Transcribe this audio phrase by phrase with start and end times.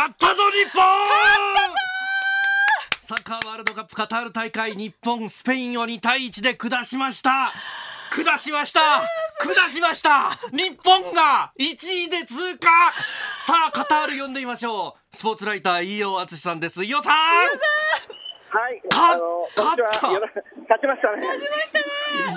[0.00, 0.82] 勝ったぞ日本！
[3.02, 7.52] サッカーワールドカップカタール大会日本スペインを2対1で下しました。
[8.10, 9.02] 下しました！
[9.44, 10.38] 下しました！
[10.52, 11.74] 日本が1
[12.04, 12.70] 位で通過！
[13.40, 15.14] さあカタール読んでみましょう。
[15.14, 16.82] スポーツライター飯尾敦さんです。
[16.82, 17.14] 飯尾さん！
[17.14, 19.22] はい、勝っ
[19.54, 19.62] た！
[19.62, 20.28] こんにちはよろ
[20.62, 21.26] 勝ちましたね。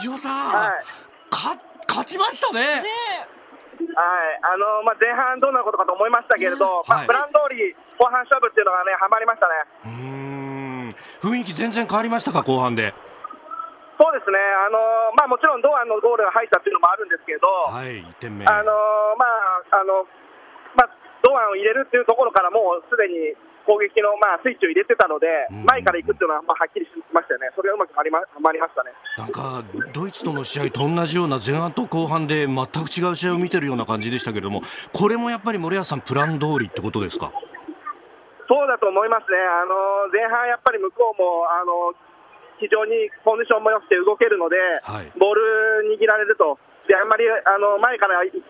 [0.04, 0.84] 飯尾さん、はい、
[1.30, 1.58] か
[1.88, 2.60] 勝ちましたね。
[2.60, 2.84] はい、
[3.98, 7.04] あのまあ前半どんなことかと思いましたけれど、まはい。
[7.06, 9.54] あプラン通り後半勝負っていうのがねハマりましたね。
[9.86, 9.92] うー
[10.92, 10.96] ん。
[11.22, 12.94] 雰囲気全然変わりましたか後半で？
[14.00, 14.38] そうですね。
[14.38, 14.78] あの
[15.16, 18.46] まあもちろん堂安のゴールが入ったっていうのもあるんですけど、はい1点目。
[18.46, 18.74] あの
[19.18, 19.26] ま
[19.72, 20.06] ああの
[20.76, 20.90] まあ
[21.22, 25.66] 堂安を入れるっていうところからもうすでに攻撃のまあスイッチを入れてたので、うん。
[25.66, 27.50] 前から行くっていうのはまあはっきりしましたよね。
[27.56, 28.92] それがうまくはりまはまりましたね。
[29.18, 29.64] なんか
[29.94, 37.32] ドイツとの試合と同じような前半と後半で全く違う試合を見てるような感じでしたけれどもこれもやっぱり森保さんプラン通りってことですか？
[38.48, 41.96] そうだと思いますね、あの前半やっぱり向こうもあの
[42.60, 45.12] 非常にコンディションも良くて動けるので、はい。
[45.18, 48.44] ボール握られると、であんまりあの前から行って、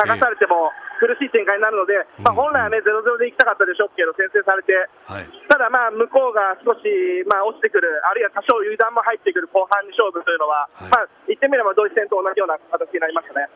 [0.00, 4.74] 剥がされても苦しい展開になるので、まあ、うん本来はね、0-0で行きたかったでしょうけど、先制されて、
[5.06, 5.30] はい。
[5.48, 6.84] ただ、まあ向こうが少し、
[7.30, 10.90] まあ、落ちてくる、あるいは多少油断も入ってくる後半に勝負というのは、はい。
[10.90, 13.48] まあ、言ってみればドイツ戦と同じような形になりましたね。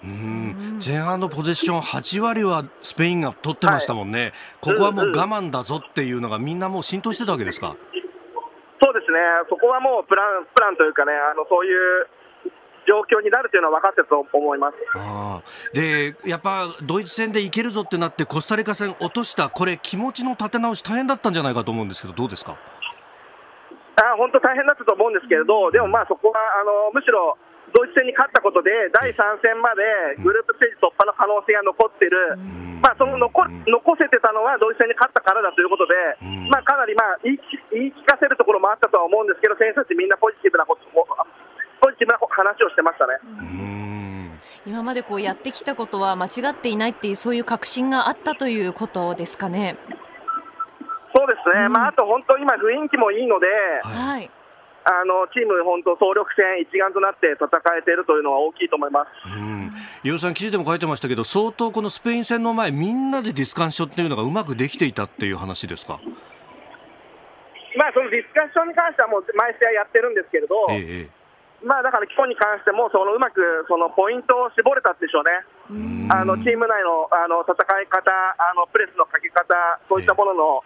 [0.83, 7.77] 前半のポゼッション8割はスペインが取ってましたもんね、ここはもう我慢だぞっていうのがみんなもう浸透してたわけですか？
[8.83, 9.19] そうですね、
[9.49, 12.09] そこはもうプランプランというかね、あのそういう
[12.87, 14.77] 状況になるというのは分かってたと思います。
[14.97, 22.57] ああでやっぱドイツ戦でいけるぞってなってコスタリカ戦落としたこれ気持ちの立て直し大変だったんじゃないかと思うんですけどどうですか？
[23.97, 27.37] あ本当大変だったと思うんですけれど、でもまあそこはあのむしろ
[27.77, 32.37] ドイツ戦に勝ったことで、第3戦までグループステージ突破の可能性が残ってる、
[32.85, 36.49] まあ、その残残せてたのはドイツ戦に勝ったからだということで、うん。
[36.53, 37.41] まあ、かなりまあ言い
[37.73, 40.85] 言い聞かせるところもあったとは思うんですけど、選手たちみんなポジティブなこと
[42.43, 43.15] 話をしてましたね。
[43.23, 49.77] うーん今までこうやってきたことは間違っていないっていうそういう確信があったということですかね。
[51.15, 53.47] そうですね、うんまあ、あと本当、今、雰囲気もいいので、
[53.83, 54.31] はいはい。
[54.85, 57.47] あのチーム、本当、総力戦、一丸となって戦
[57.79, 59.09] えているというのは大きいと思います。
[59.27, 59.71] うん、
[60.03, 66.01] リオさん、記事でも書いてましたけど、相当このスペイン戦の前、みんなでディスカッションっていうのがうまくできていたっていう話ですか？
[67.77, 71.22] まあ、そのディスカッションに関しては、もう毎試合やってるんですけれど、ええ
[71.65, 79.55] まあ、だから今日に関しても、そのうまくそのポイントを絞れたでしょうね、あのチーム内のあの戦い方、あのプレスのかけ方、
[79.89, 80.65] そういったものの、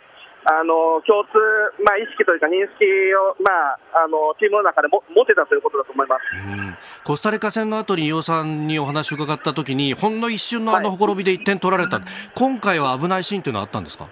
[0.49, 1.37] あの共通、
[1.83, 2.87] まあ、意識というか、認識
[3.17, 3.51] を、ま
[3.99, 6.23] あ、あのチームの中でも持てたということだと思います。
[6.33, 6.77] うん。
[7.05, 12.01] コスタリカ戦の後に伊尾さんにお話を伺ったときに、ほんの一瞬のあのほころびで1点取られた、
[12.37, 14.07] 今回は危ないシーンというのはあったんですか？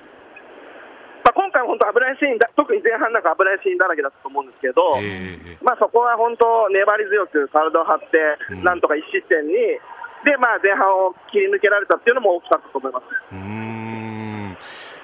[1.95, 8.19] 危ないシーンだ、特に前半なんか危ないシーンだらけだったと思うんですけど、ええまあ、そこは本当、粘り強く体を張って
[8.51, 8.65] う、ん。
[8.65, 9.55] なんとか1失点に、
[10.25, 13.05] で、まあ、前半を切り抜けられたっていうのも大きかったと思います。
[13.33, 14.57] うーん。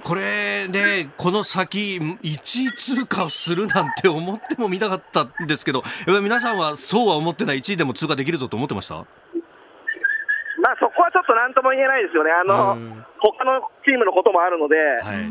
[0.02, 2.38] これで、この先、1位
[2.72, 5.82] 通過をするなんて思ってもみなかったんですけど、
[6.22, 8.94] 皆さんはそうは思ってない、1位でも通過できるぞと思ってました？
[8.96, 13.04] まあ、そこはちょっとなんとも言えないですよね、あのうん。
[13.18, 15.28] 他のチームのこともあるので、はい、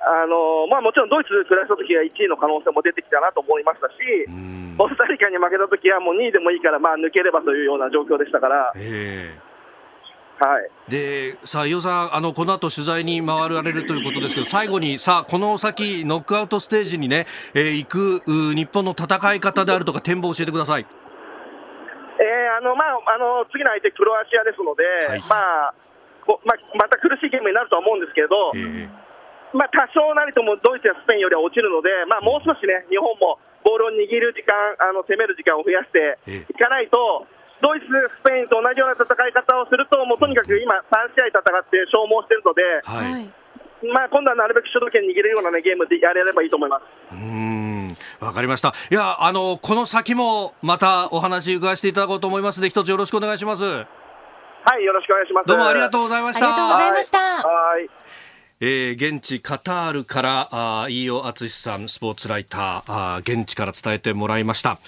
[0.00, 3.94] あのまあ、もちろんドイツ下した時は1位の可能性も出てきたなと思いましたし、
[4.28, 4.74] うん。
[4.78, 9.48] コスタリカに負けた時はもう2位でもいいから、まあ、抜ければというような状況でしたから、ええ。
[10.38, 20.86] はい、でさあ、伊尾さん、あのこの後取材に回られるということですけど、最後にさあ、この先、ノックアウトステージにね、えー行くう日本の戦い方であるとか、展望を教えてください。
[22.20, 25.20] えーあのまあ、あの次の相手、クロアチアですので、はい。
[25.28, 25.74] まあ
[26.24, 28.86] こまあ、また苦しいゲームになるとは思うんですけれど、え
[29.52, 37.26] まあ、多少なりともドイツやスペインよりは落ちるので、まあ、もう少しね、日本もボールを握る時間、あの攻める時間を増やしてえいかないと、
[37.60, 43.30] ドイツ、スペインと同じような戦い方をすると、もうとにかく今、3試合戦って消耗してるので、はい、はい。
[43.94, 46.82] まあ、今度はなるべく主導権握れるような、ね、ゲームでやれればいいと思います。
[47.12, 48.74] うーんわかりました。
[48.90, 53.64] いや、あの、この先もまたお話伺わせていただこうと思いますので、一つよろしくお願いします。
[53.64, 55.46] はい、よろしくお願いします。
[55.46, 56.46] どうもありがとうございました。
[56.46, 57.18] ありがとうございました。
[57.18, 57.88] はい。
[58.60, 64.78] えー現地カタールからあー飯尾敦さんスポーツライターあー現地から伝えてもらいました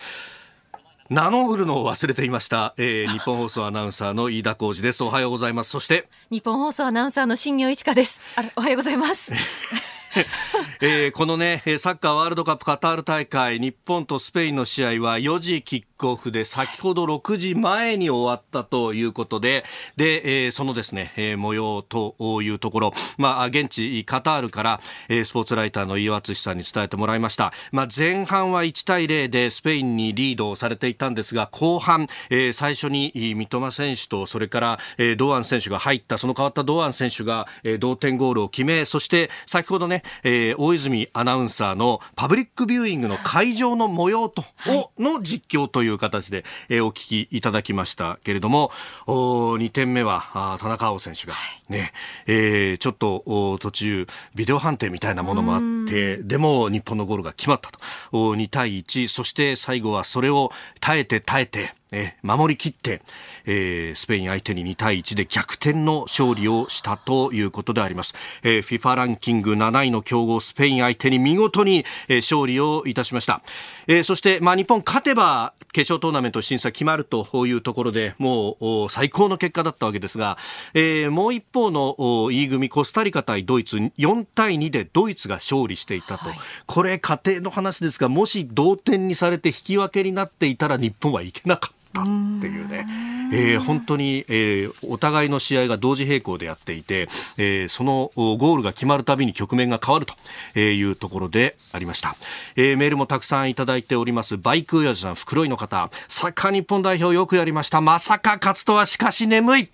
[1.08, 8.20] 名乗るのを忘れていました、えー日本放送アナウンサーの飯田浩二ですおはようございますそして日本放送アナウンサーの新業一華です。
[8.36, 9.32] あれおはようございます。
[10.80, 19.64] えー、このね、サッカーワールドカップカタール大会、日本とスペインの試合は4時キックオフで、先ほど6時前に終わったということで、
[19.96, 27.52] で、えー、そのですね、えー、模様というところ、まあ、現地カタールから、えー、スポーツライターの飯尾敦さんに伝えてもらいました。
[27.70, 48.70] まあ、前半は1対0でスペインにリードされていたんですが、後半、えー、最初に三笘選手と、それから、えー、堂安選手が入った、その代わった堂安選手が、えー、同点ゴールを決め、そして先ほどね、えー、大泉アナウンサーのパブリックビューイングの会場の模様と、はい、の実況という形で、えー、お聞きいただきましたけれども、
[49.06, 51.34] お2点目はあ田中碧選手が
[51.68, 51.92] ね、はい、
[52.26, 57.78] えー、ちょっとお途中ビデオ判定みたいなものもあって、でも日本のゴールが決まったと。
[58.12, 63.02] お2対1、そして最後はそれを耐えて耐えて、え守りきって、
[63.46, 73.42] えー、スペイン相手に2対1で逆転の勝利をしたということであります、えー、FIFA ランキング7位の強豪スペイン相手に見事に、えー、勝利をいたしました、
[73.86, 80.36] えー、そして、まあ、日本勝てば決勝トーナメント審査決まるというところでもう最高の結果だったわけですが、
[80.74, 92.04] えー、もう一方の E 組コスタリカ対ドイツ4対2でドイツが勝利していたと、はい、これ家庭の話ですがもし同点にされて引き分けになっていたら日本はいけなかったったっ
[92.40, 92.86] ていうね、
[93.32, 102.16] えー、本当に、えー、お互いの試合が同時並行でやっていて、えー、そのゴールが決まるたびに局面が変わるというところでありました、
[102.56, 104.36] えー、メールもたくさんいただいております。
[104.36, 105.90] バイク親父さん袋井の方。
[106.08, 107.80] サッカー日本代表よくやりました。
[107.80, 109.68] まさか勝つとはしかし眠い。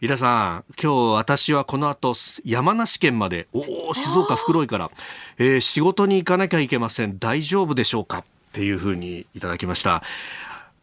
[0.00, 2.14] 井田さん、今日私はこの後
[2.44, 4.90] 山梨県まで、おお、静岡袋井から、
[5.38, 7.18] えー、仕事に行かなきゃいけません。
[7.18, 8.18] 大丈夫でしょうか？
[8.18, 10.04] っていうふうにいただきました。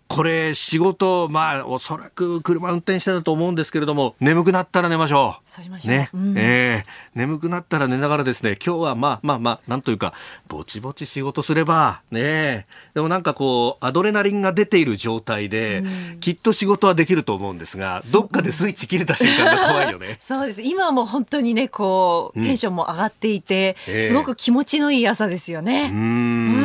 [0.07, 5.62] これ、仕事、まあ、おそらく車運転してたと思うんですけれども、眠くなったら寝ましょう。
[5.62, 10.13] うね、うん、えー、眠くなったら寝ながらですね、今日はまあまあまあ、なんというか、
[10.48, 20.18] ぼちぼち仕事すれば、ねでもなんかこう、アドレナリンが出ている状態で、うん、きっと仕事はできると思うんですが、どっかでスイッチ切れた瞬間が怖いよね。
[20.22, 20.62] そうです。
[20.62, 24.00] 今も本当にね、こう、テンションも上がっていて、うんえ。
[24.00, 25.90] ー、すごく気持ちのいい朝ですよね。
[25.92, 26.64] うん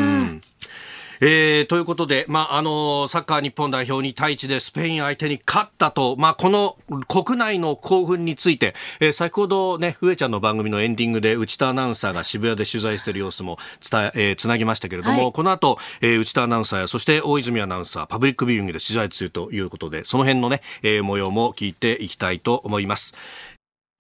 [1.23, 6.79] えー、ということで、まあ、あのサッカー日本代表に対1でスペイン相手に勝ったと、まあ、この
[7.09, 13.59] 国内の興奮について、えー、先ほどね、上ちゃんの番組のエンディングで内田アナウンサーが渋谷で取材している様子も
[13.91, 23.15] 伝え、えー、つなぎましたけれども、はい、この後、えー、内田アナウンサーや、そして大泉アナウンサー、パブリックビューイングで取材中ということで、その辺のね、えー、模様も聞いていきたいと思います。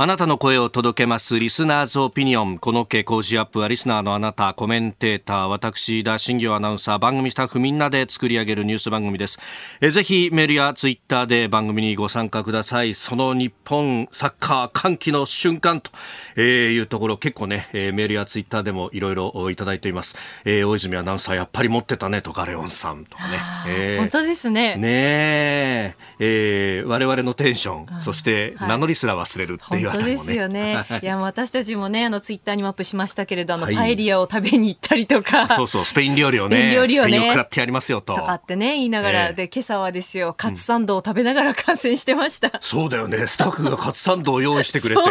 [0.02, 2.56] あなたの声を届けますリスナーズオピニオン。
[2.56, 9.38] この傾向ジアップはリスナーのあなた、コメンテーター、私、田新行アナウンサー、番組スタッフみんなで作り上げるニュース番組です。
[9.82, 12.94] えぜひメールやツイッターで番組にご参加ください。
[12.94, 15.90] その日本サッカー歓喜の瞬間と、
[16.34, 20.16] えいうところ結構ね、えメールやツイッターでもいろいろいただいています。
[20.46, 23.38] えー、大泉アナウンサーやっぱり持ってたねとか、レオンさんとかね。
[23.68, 24.76] えー、本当ですね。
[24.76, 30.84] ねえー、我々のテンション、そして名乗りすら忘れるっていう本当ですよね。
[31.02, 35.48] いや、私たちもね、あの、ツイッターにもアップしましたけれど、あの、はい、パエリアを食べに行ったりとか。
[35.54, 36.56] そうそう、スペイン料理をね。
[36.56, 37.26] スペイン料理をね。
[37.28, 38.14] 食らってやりますよと。
[38.14, 42.52] とかってね、言いながら、えー、で、今朝はですよ、カツサンドを食べながら観戦してました。
[42.60, 43.26] そうだよね。
[43.26, 45.02] スタッフがカツサンドを用意してくれて。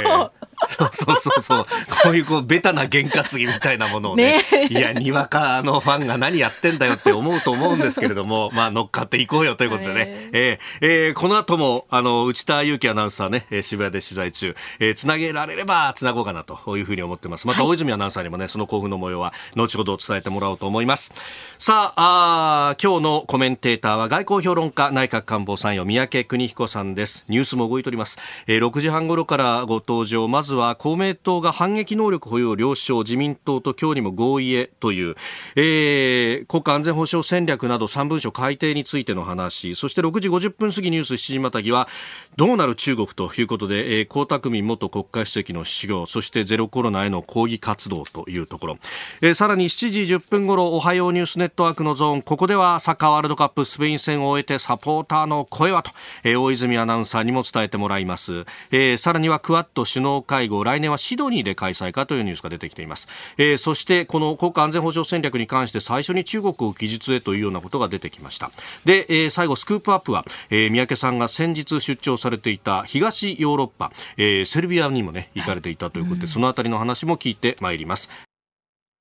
[0.67, 1.65] そうそうそうそう。
[2.03, 4.39] こういうこう、ベタな験担ぎみたいなものをね。
[4.51, 10.29] ねいや、にわかのファンが何やってんだよって思うと思うんですけれども、 まあ、乗っかっていこうよということでね。
[10.33, 17.47] えー、えー、この後も、あの、内田祐樹アナウンサーね、渋谷で取材中、えー、つなげられればつなごうかなというふうに思ってます。
[17.47, 21.13] また大泉アナウンサーにもね、その興奮の模様は後ほど伝えてもらおうと思います。
[21.61, 27.25] さあ、あ今日のコメンテーターは外交評論家内閣官房参与三宅邦彦さんです。
[27.27, 28.17] ニュースも動いております。
[28.47, 30.29] えー、6時半頃からご登場。
[30.29, 35.15] まずは公明党が反撃能力保有を了承、自民党と今日にも合意へという、
[35.57, 41.89] えー、国家安全保障戦略など3文書改定についての話、そして6時50分過ぎニュース7時またぎは、
[42.37, 48.77] どうなる中国ということで、江沢民元国家主席の死去、そしてゼロコロナへの抗議活動というところ、
[49.19, 55.91] えー、さらに7時10分頃、おはようニュースネットワークのゾーン、ここではサッカーワールドカップスペイン戦を終えてサポーターの声はと、
[56.23, 58.45] えー、大泉アナウンサーにも伝えてもらいます。
[58.71, 63.09] えー、さらにはクワッド首脳会合、来年はシドニーで開催かというニュースが出てきています。
[63.37, 68.51] えー、そしてこの国家安全保障戦略に関して最初に中国を記述へというようなことが出てきました。
[68.85, 78.09] で、えー、最後スクープアップは、えー、三宅さんが先日出張されていた東ヨーロッパ、えー、セルビアにもね行かれていたということで、そのあたりの話も聞いてまいります。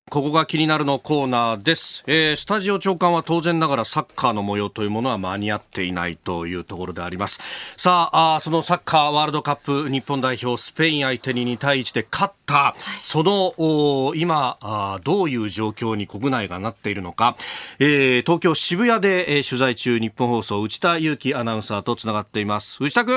[0.09, 7.39] ここが気になるのコーナーです、えー、スタジオ長官は当然ながらサッカーの模様というものは間に合っていないというところであります。
[7.77, 17.37] さああそのサッカーワールドカップ日本代表スペイン相手に2対1で勝った、その今あどういう状況に国内がなっているのか、
[17.77, 22.83] えー、東京渋谷で、えー、取材中日本放送内田裕樹アナウンサーとつながっています。
[22.83, 23.13] 内田君。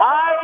[0.00, 0.37] はい、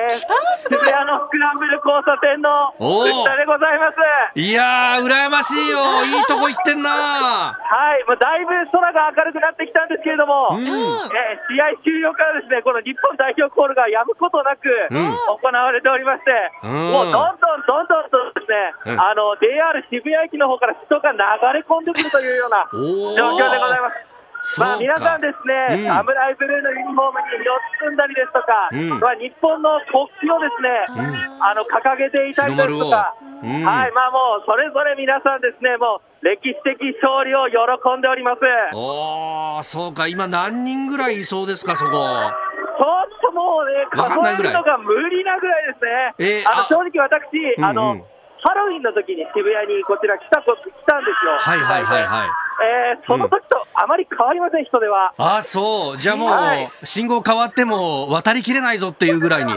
[0.00, 0.16] えー、
[0.64, 4.00] 渋谷のスクランブル交差点の内田でございます。
[4.32, 6.00] いやー、羨ましいよ。
[6.08, 7.52] いいとこ行ってんな。
[7.52, 16.32] はい、もうだいぶ空が明るくなってきたんですけれども、うん、えー、試合終了からですね、この日本代表コールがやむことなく行われておりまして、
[16.64, 18.48] うん、もうどんどんどんどんとです
[18.88, 21.18] ね、うん、あの、JR 渋谷駅の方から人が流
[21.52, 24.19] れ込んでくるというような状況でございます。
[24.58, 37.56] まあ、皆さんですね、サムライブルーのユニフォームに四つ組んだりですとか、うん、まあ、日本の国旗をですね、うん、あの掲げていたりですとか、うん、はいまあ、もうそれぞれ皆さんですね、もう歴史的勝利を喜
[37.96, 38.42] んでおります。
[38.74, 41.92] おそうか、今、何人ぐらいいそうですか、そこ。
[41.92, 48.06] ちょっともうね、数えるのが無理なぐらいですね、えー、あの正直私、うんうん、あの、
[48.42, 50.46] ハロウィンの時に渋谷にこちら来た来
[50.86, 51.36] たんですよ。
[51.38, 52.28] はいはいはいはい。
[52.60, 55.12] えー、その時とあまり変わりません、人では。
[55.16, 55.98] あそう。
[55.98, 59.52] じゃあもう、はい、信号変わっても渡りきれないぞっていうぐらいに。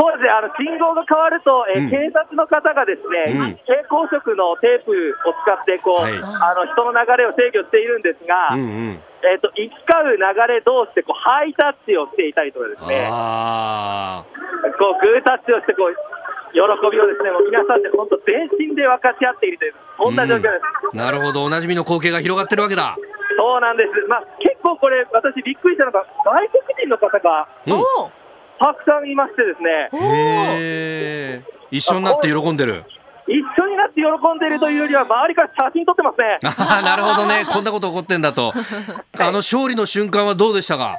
[0.00, 13.06] そうですね、あの信号が変わると、えー、うん、警察の方がですね、うん、蛍光色のテープを使ってこう、はい、あの人の流れを制御しているんですが、うんうん、えーと、行き交う流れ同士でこうハイタッチをしていたりとかですね、
[14.80, 15.94] こうグータッチをしてこう
[16.52, 20.48] 喜びをですね、もう皆さんで本当全身で分かち合っているという、そんな状況で
[20.92, 20.96] す。
[20.96, 22.96] なるほど、おなじみの光景が広がってるわけだ。
[23.36, 23.90] そうなんです。
[24.08, 27.48] まあ、結構これ、私びっくりしたのが、外国人の方が、
[28.60, 29.88] たくさんいましてですね。
[29.92, 32.84] へ一緒になって喜んでる。
[33.26, 34.04] 一緒になって喜
[34.36, 36.38] んでいるというよりは、周りから写真撮ってますね。
[36.84, 38.52] なるほどね、こんなこと起こってんだと。
[39.18, 40.98] あの勝利の瞬間はどうでしたか？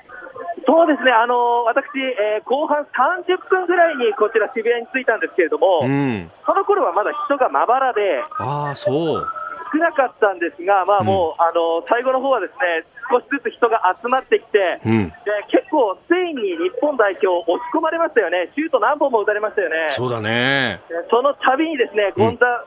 [0.66, 9.28] そうですね、あの私、えー、後半30分ぐらいにこちら、渋谷に着いたんですけれども、うん、その頃はまだ人がまばらで、あそう。
[9.74, 15.14] 少なかったんですが、まあ、もう、うん、あの最後の方はですね少しずつ人が集まってきて、うん、で
[15.52, 19.90] 結構、スペインに日本代表、押し込まれましたよね、シュート何本も打たれましたよね。
[19.90, 20.80] そうだね。
[21.10, 22.64] その度にですね、ゴンザ、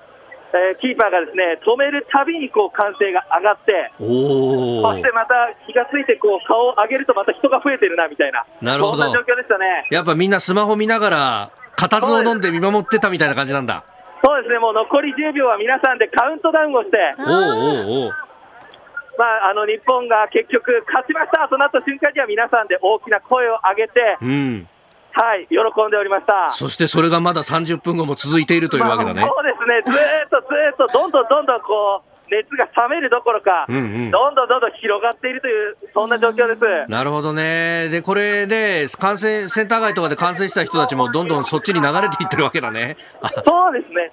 [0.56, 4.04] えー、キーパーがですね止めるたびにこう歓声が上がって、そ
[4.96, 9.04] してまた気がついてこう顔を上げるとまた人が増えてるなみたいな、なるほど。
[9.04, 9.86] そんな状況でしたね。
[9.90, 13.84] やっぱみんなスマホ見ながら、固唾を飲んで見守ってたみたいな感じなんだ。
[14.24, 18.12] そうですね、もう残り10秒は皆さんでカウントダウンをして、おうおうおう
[19.18, 21.48] まあ、あの日本が結局勝ちました。
[21.48, 24.68] となった瞬間には皆さんで大きな声を上げて、うん
[25.16, 26.50] はい、喜んでおりました。
[26.50, 29.22] そしてそれがまだ30分後も続いているというわけだね。
[29.22, 36.90] まあ、そうですね、ずっとずっと、どんどんどんどんこう、熱が冷めるどころか、うんうん、どんどんどんどん広がっているという、そんな状況です。
[36.90, 37.88] なるほどね。
[37.88, 42.98] で、これで、感染、センター街とかで感染した人たちも、どんどんそっちに流れていってるわけだね。
[43.46, 44.12] そうですね。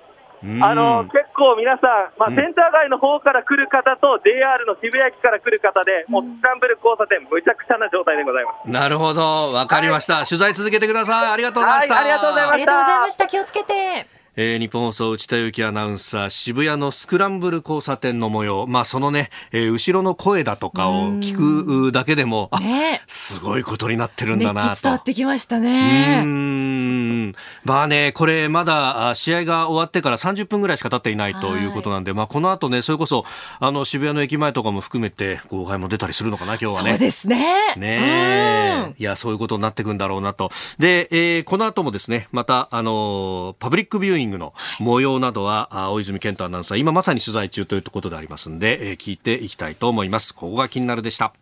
[0.61, 11.95] あの結構皆さん、まあ、センター街の方から来る方と、JR の渋谷駅から来る方で、もうスタンブル交差点、むちゃくちゃな状態でございますなるほど、わかりました、はい、取材続けてください、ありがとうございました。
[11.95, 12.53] はい、ありがとうございました。
[12.53, 13.27] ありがとうございました。
[13.27, 14.22] 気をつけて。
[14.35, 24.81] えー、日本放送内田有紀アナウンサー渋谷のスクランブル交差点の模様、まあ、そのね、えー、後ろの声だとかを聞くだけでも、ね、すごいことになってるんだなと。
[24.81, 26.23] 伝わってきましたね。
[26.25, 27.35] うん。
[27.63, 33.25] まあねこれまだ試合が終わってから30分ぐらいしか経っていないということなんで、はい、まあ、この後ねそれこそ
[33.59, 36.89] あの渋谷の駅前とかも含めて号外も出たりするのかな今日はね。
[36.91, 37.75] そうですね。
[37.77, 40.49] ねいやそういうことになっていくんだろうなと。
[40.79, 51.33] で、えー、この後もですねまたあのパブリックビューイングイングの模様などは大泉健太アナウンサー今まさに取材中ということでありますので、えー、聞いていきたいと思いますここが気になるでした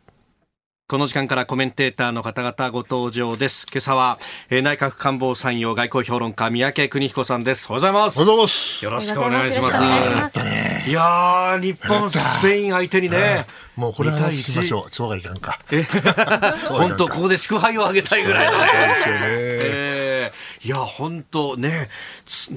[0.92, 3.66] この時間からコメンテーターの方々ご登場です。
[3.72, 4.20] 今朝は、
[4.50, 7.68] えー、内閣官房参与外交評論家三宅邦彦さんです。
[7.72, 8.20] おはようございます。
[8.20, 8.84] おはようございます。
[8.84, 9.72] よろしくお願いしま
[10.30, 10.90] す。
[10.90, 13.46] いや日本スペイン相手にね、
[13.78, 14.92] もうこれは聞きましょう。
[14.94, 15.60] そうがいかんか。
[16.68, 18.68] 本当ここで祝杯をあげたいぐらいだね。
[18.68, 19.22] そうですよね。
[19.30, 20.01] えー
[20.64, 21.90] いや、本当ね、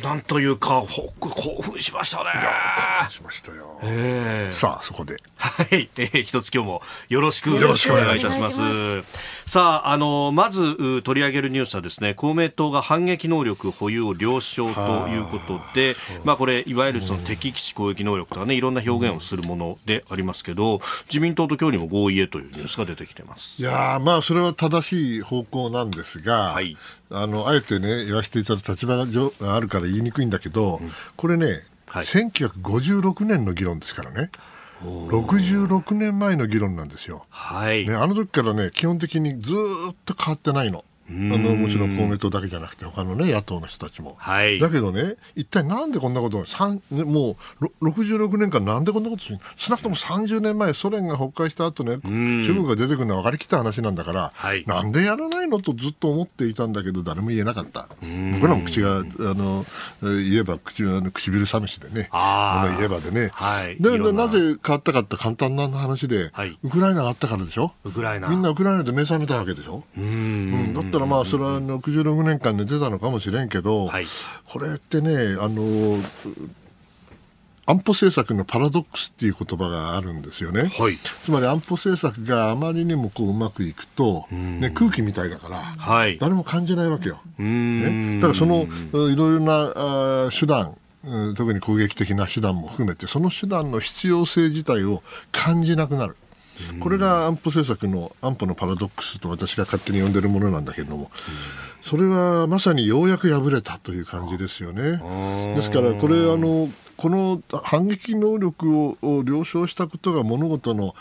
[0.03, 0.85] なんというか、
[1.21, 2.31] 興奮しましたね。
[2.35, 3.79] 興奮しましたよ。
[3.83, 5.17] えー、さあ、そこで。
[5.37, 7.71] はい、えー、一つ今日もよろしくお願
[8.17, 9.44] いいたします。
[9.47, 23.61] さあ、あのまず取り上げるニュースはですね公明党が反撃能力保有を了承ということで、まあ、これいわゆるその敵基地攻撃能力とかねいろんな表現をするものでありますけど自民党と今日にも合意へというニュースが出てきてます。
[23.61, 26.77] いやまあそれは正しい方向なんですが、はい、
[27.11, 34.31] あのあえてね言わせていただく立場があるから言いにくいんだけど、うん、これね、はい、1956年の議論ですからね。
[34.85, 37.87] 66年前の議論なんですよ、はい。
[37.87, 40.85] ね、あの時からね基本的にずっと変わってないの。
[41.09, 46.45] あのもちろん公明党だけじゃなくて他のね野党の人たちも、はい、だけどね一体なんでこんなことを
[47.05, 47.37] も
[47.81, 49.39] う66年間なんでこんなことする？
[49.57, 55.61] 少なくとも30年前ソ連が崩壊した後ね中国が出てくるのは分かりきった話なんだから、はい、なんでやらないの？
[55.61, 57.89] とずっと思っていたんだけど誰も言えなかった。
[58.35, 59.65] 僕らも口があの
[60.03, 64.29] 言えば口あの唇寂しでねあの言えばでね、はい、でな。
[64.29, 67.73] ぜ変わったかって簡単な話で、はい、ウクライナがあったからでしょ？
[67.85, 68.29] ウクライナ。
[68.29, 69.85] みんなウクライナで目覚めたわけでしょ？
[69.97, 74.05] うん、だったらまあそれは66年間で出たのかもしれんけど、はい、
[74.47, 75.99] これってねあの
[77.67, 89.73] 安保政策のパラドックスっていう言葉があるんですよね、はい、つまり安保政策があまりにもこううまくいくと、ね、空気みたいだから、はい、誰も感じないわけよ、ね、だからそのいろいろな
[90.27, 90.77] あ手段
[91.37, 96.17] 特に攻撃的な手段も含めてその手段の必要性自体を感じなくなる。
[96.81, 101.11] これが安保政策の安保のパラドックスと私が勝手に呼んでるものなんだけれども、
[101.83, 105.01] それはまさにようやく破れたという感じですよね。
[105.55, 110.95] ですからこれあのこの反撃能力を了承したことが物事の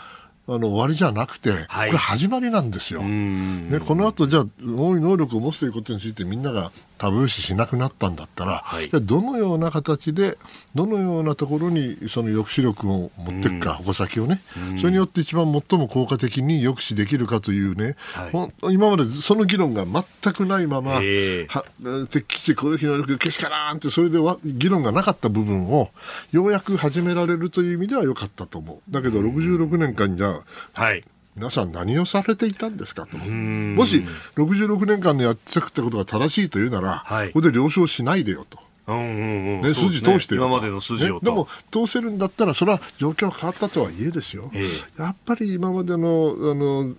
[0.46, 3.02] あの終わりじゃなくて、はい、これ始まりなんですよ。
[3.02, 10.38] ね、この後じゃあ多い能力を持つということについてみんながタブー視しなくなったんだったら、はい、じゃどのような形で
[10.74, 14.40] どのようなところにその抑止力を持っていくか、矛先をね、
[14.78, 25.90] それによって一番最も効果的に抑止できるかというね、はい、今までその議論が全くないまま、えー、敵基地攻撃能力けしからんってそれでは議論がなかった部分を
[26.32, 28.92] ようやく始められるという意味では良かったと思う。
[28.92, 30.33] だけど66年間じゃ、
[30.72, 31.04] はい。
[31.36, 33.16] 皆さん何をされていたんですかと。
[33.16, 34.04] もし
[34.36, 38.58] 66年間でやってきたことが正しいというなら、はい、ここで了承しないでよと。
[38.86, 39.60] うんうんうん。
[39.62, 46.94] ね、筋通してよ、ね、今までの筋を、ね、でも通せるんだったらそれは状況が変わったとはいえですよ、えー、やっぱり今までのあの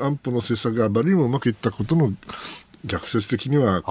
[0.00, 2.12] 安保の政策があまりにもうまくいったことの
[2.84, 3.82] 逆説的には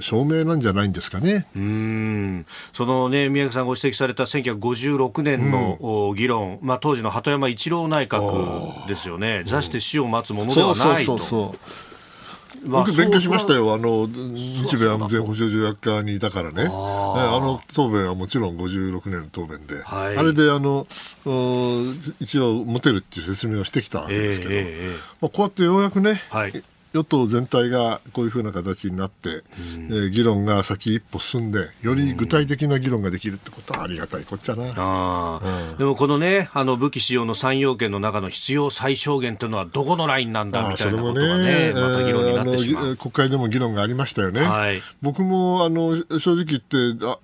[0.00, 1.46] 証明なんじゃないんですかね。
[1.56, 2.46] うん。
[2.72, 11.18] そのね宮城さんご指摘された1956年の議論、うん、まあ、当時の鳩山一郎内閣ですよね、座して死を待つものではないと。
[11.18, 11.58] そうそうそう
[12.64, 20.86] 僕勉強しましたよ、あの日米安全保障条約課にいたからね、あの答弁はもちろん56年の答弁で、はい、あれであの
[22.20, 34.24] 一応、持てるっていう説明をしてきたわけですけど、えーえー、まあ、こうやってようやくね、はい、与党全体がこういうふうな形になって、うん、えー、議論が先一歩進んでより具体的な議論ができるってことはありがたい。
[34.24, 35.40] こっちゃな、あ
[35.72, 46.76] うん、でもこのねあの武器使用の3要件の中の必要最小限というのはどこのラインなんだみたいなことがね、ね、また議論になってしまう、国会でも議論がありましたよね、はい、僕もあの正直言って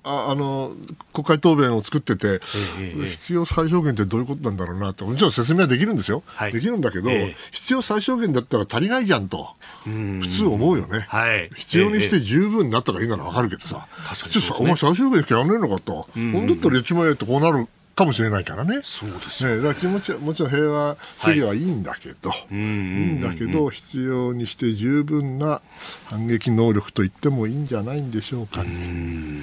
[0.04, 0.72] ああの
[1.12, 9.57] 国会答弁を作ってて、えー、必要最小限ってどういうことなんだろうなってもちろん説明はできるんですよ、はい、できるんだけど、えー、必要最小限だったら足りないじゃんと。
[9.84, 17.68] 普通思うよね、はい、必要にして十分なったらいいなら分かるけどさ、ええ、お前最小限しかやんねえのかと、うん、ほんだったら一万円ってこうなる
[17.98, 18.78] かもしれないからね。
[18.84, 19.56] そうですね。
[19.56, 25.60] だから気持ちは、もちろん平和主義はいいんだけど、はい、いいんだけど、必要にして十分な
[26.06, 29.42] 反撃能力と言ってもいいんじゃないんでしょうかね。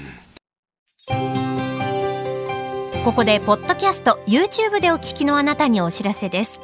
[3.03, 6.61] ここで、ポッドキャスト、YouTube でお聞きのあなたにお知らせです。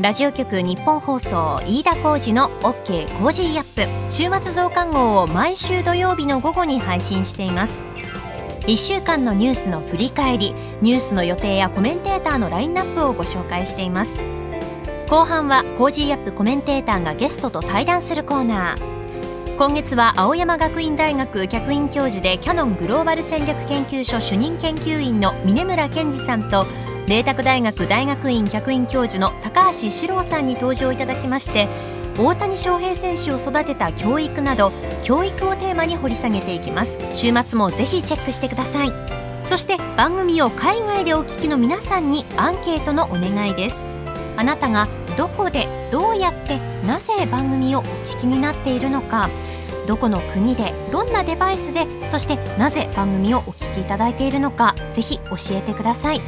[0.00, 3.82] ラジオ局日本放送飯田浩二の OK コージーアップ。
[4.10, 7.82] 週末増刊号を毎週土曜日の午後に配信しています。
[8.62, 14.18] 1週間のニュースの振り返りニュースの予定やコメンテーターのラインナップをご紹介しています。
[15.10, 16.32] 後半は Cozy up!
[16.32, 19.56] コメンテーターがゲストと対談するコーナー。
[19.58, 26.64] 今月は青山学院大学客員教授でキヤノングローバル戦略研究所主任研究員の峯村健司さんと
[27.06, 31.66] 麗澤大学大学院客員教授の高橋史郎さんに登場いただきまして
[32.16, 34.70] 大谷翔平選手を育てた教育など
[35.02, 36.98] 教育をテーマに掘り下げていきます。
[37.14, 38.92] 週末もぜひチェックしてください。
[39.42, 43.88] そして番組を海外でお聞きの皆さんにアンケートのお願いです。
[44.36, 49.28] あなたがどこでどうやってなぜ番組をお聞きになっているのか。
[49.86, 56.20] どこの国でどんなデバイスでそしてなぜ番組をお聞きいただいているのかぜひ教えてください。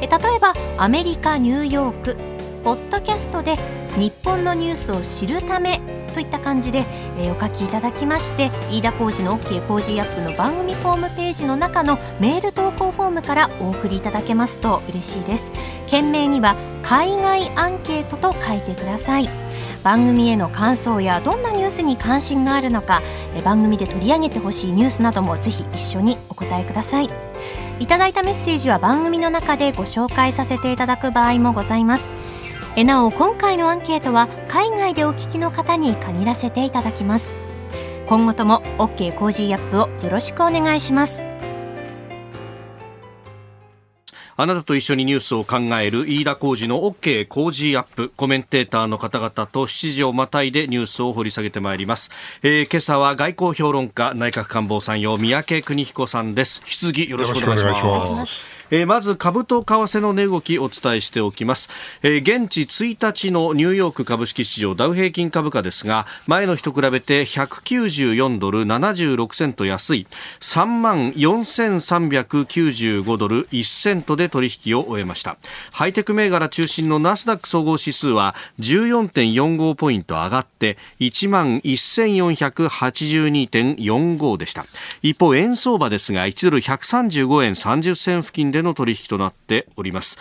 [0.00, 2.16] え例えばアメリカニューヨーク。
[2.64, 3.56] ポッドキャストで
[3.96, 5.80] 日本のニュースを知るため
[6.12, 6.84] といった感じで、
[7.16, 15.52] えー、お書きいただきまして飯田浩司の OK 工事アップの番組ホームページの中のメール投稿フォームからお送りいただけますと嬉しいです。
[15.86, 19.45] 件名には海外アンケートと書いてください。
[19.86, 23.02] 番組への感想やどんなニュースに関心があるのか
[23.44, 27.10] 番組で取り上げてほしいニュースなどもぜひ一緒にお答えください。
[27.78, 32.10] いただいたメッセージは番組の中でご紹介させていただく場合もございます。
[32.74, 37.36] えなお今回のアンケートは海外でお聞きの方に限らせていただきます。
[38.08, 41.35] 今後とも OK Cozy up をよろしくお願いします。
[44.38, 52.10] あなたと一緒にニュースを考える飯田浩二の OK 工事アップコメンテーターの方々と7時をまたいでニュースを掘り下げてまいります、
[52.42, 56.60] えー、今朝は外交評論家内閣官房参与宮家邦彦さんです。
[56.60, 58.55] 引き続きよろしくお願いします。
[58.70, 61.70] えー、まず株と為替の値動きお伝えしておきます、
[62.02, 70.06] えー、現地1日のニューヨーク株式市場ダウ平均株価ですが前の日と比べて194ドル76セント安い。
[70.40, 75.36] 3万4395ドル1セントで取引を終えました。
[75.72, 84.64] ハイテク銘柄中心のナスダック総合指数は14.45ポイント上がって1万1482.45でした。
[85.02, 90.18] 一方円相場ですが1ドル135円30銭付近での取引となっております。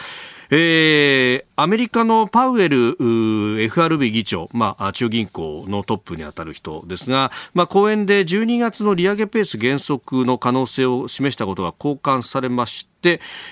[0.51, 2.95] えー、アメリカのパウエル
[3.63, 12.94] FRB 議長、まあ、中銀行のトップに当たる人ですが、まあ、講演で12月の利上げペース減速の可能性を示したことが交換されました、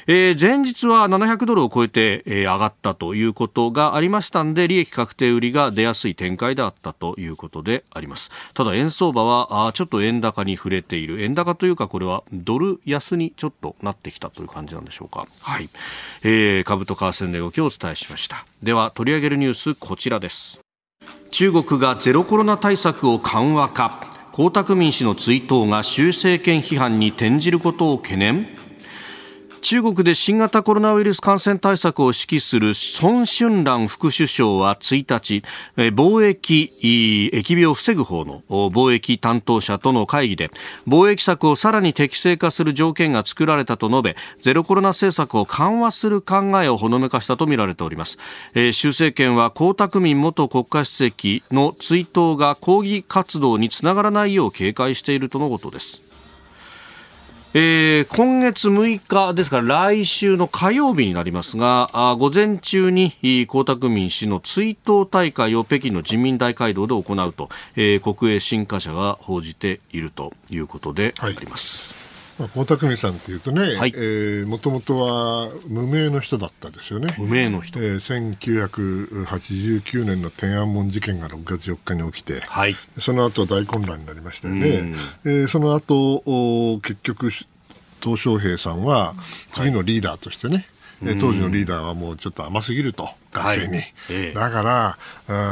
[0.07, 8.31] えー、前日は700ドルを超えて、えー、上がったということがありましたんで利益確定売りが出やすい展開であったということであります。
[8.53, 11.23] ただ円相場はあちょっと円高に触れている。
[11.23, 15.27] 円高というかこれはドル安にちょっとなってきたという感じなんでしょうか。
[15.41, 15.69] はい、
[16.23, 18.45] えー、株と為替の動きをお伝えしました。
[18.61, 20.59] では取り上げるニュースこちらです。
[21.31, 24.09] 中国がゼロコロナ対策を緩和か。
[24.35, 28.47] 江沢民氏の追悼が習政権批判に転じることを懸念
[29.63, 35.41] 中国で新型コロナウイルス感染対策を指揮する孫春蘭副首相は1日、
[35.77, 40.51] 貿易、疫病を防ぐ方の貿易担当者との会議で、
[40.85, 48.17] 貿易策をさらに適正化する条件が作られたと述べ、ゼロコロナ政策を緩和する考えをほのめかしたとみられております。
[48.73, 56.12] 習政権は江沢民元国家主席の追悼が抗議活動につながらないよう警戒しているとのことです。
[57.55, 71.93] えー、今月6日ですから来週の火曜日になりますがあ午前中に江沢民氏の追悼大会を北京の人民大会堂で行うと、えー、国営新華社が報じているということであります。
[71.93, 72.02] はい
[72.39, 77.13] 江沢民さんっていうとね、はい、えもともとは無名の人だったですよね。
[77.19, 77.79] 無名の人。
[77.79, 84.93] えー、1989年の天安門事件が6月4日に起きて、はい、その後大混乱になりましたよね。
[85.25, 87.29] えー、その後結局、
[88.01, 89.13] 鄧小平さんは
[89.53, 90.65] 次のリーダーとしてね、
[91.03, 93.75] はい、当時のリーダーはもうちょっと甘すぎると、学生に。
[93.75, 94.97] はいえー、だから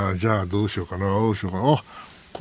[0.10, 1.84] あ、じゃあどうしようかな、どうしようかな。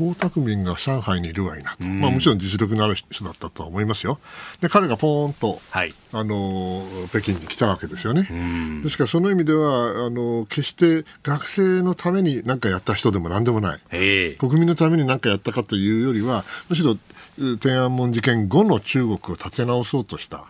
[0.00, 4.18] 江沢民が上海にいるわいなと、まあ、もちろん実力のある人だったとは思いますよ。
[4.60, 8.22] で彼がポーンと、はい、あの北京に来たわけですよね。
[8.82, 13.80] ですからその意味ではあの決して学生のために何かやった人でも何でもない、
[14.38, 16.96] 国民のために何かやったかというよりはむしろ
[17.60, 20.46] 天安門事件後の中国を立て直そうとした、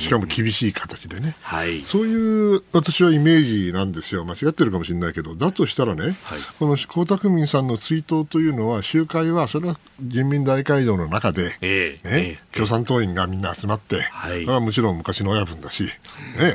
[0.00, 6.14] しかも厳しい形でね、はい、そういう私はイメージなんですよ、間違ってるかもしれないけど、だとしたらね、はい、
[6.58, 15.90] この江沢民さんの追悼というのは、集会は、それは人民大会堂の中で、えー、ね、えー、共産党員がみんな集まって、はい、それはもちろん昔の親分だし、ね、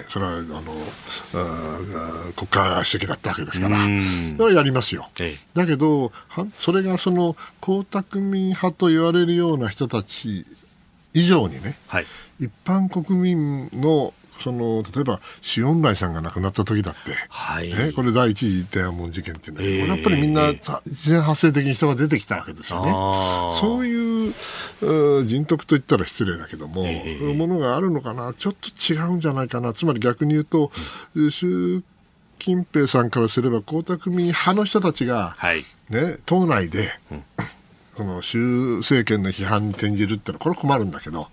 [0.09, 0.61] それはあの
[1.33, 3.89] あ国家主席だったわけですから、そ
[4.39, 5.09] れはやりますよ。
[5.19, 6.11] えー、だけど、
[6.59, 10.45] それがその江沢民派と言われるような人たち
[11.13, 12.05] 以上にね、はい、
[12.39, 15.19] 一般国民のその例えば
[15.57, 17.73] 塩恩来さんが亡くなった時だって、はい。
[17.73, 22.91] ね、これ第一次天安門事件っていうのは、えー、やっぱりみんな自然発生的に人が出てきたわけですよね。
[23.59, 24.33] そういう
[25.25, 29.73] 人徳といったら失礼だけども、えー、そういうものがあるのかなちょっと違うんじゃないかな。
[29.73, 30.71] つまり逆に言うと、
[31.15, 31.83] うん、習
[32.37, 37.23] 近平さんからすれば江沢民派の人たちが、はい、ね、党内で、うん
[37.97, 38.37] この習
[38.81, 41.29] 政権の批判に転じるってのはこれ困るんだけど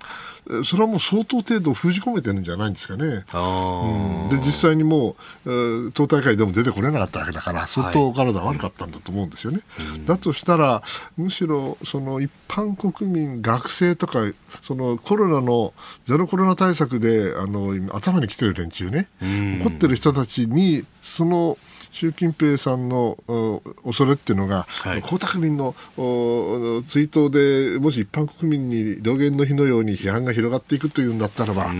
[0.65, 3.25] それはもう相当程度封じ込めてるんじゃないんですかね。
[3.33, 9.61] うん、で実際にもう、党大会でも出てこれなかったわけだから相当体悪かったんだと思うんですよね。
[9.77, 10.83] はい、だとしたら
[11.17, 14.21] むしろその一般国民学生とか
[14.63, 15.73] そのコロナの
[16.07, 19.09] ゼロコロナ対策であの頭にきてる連中ね。
[19.61, 21.57] 怒ってる人たちにその
[21.95, 23.17] 習近平さんの
[23.85, 31.71] 恐れっていうのが、はい、江沢民の追悼でもし一般国民に同源の日のように批判が広がっていくというんだったらば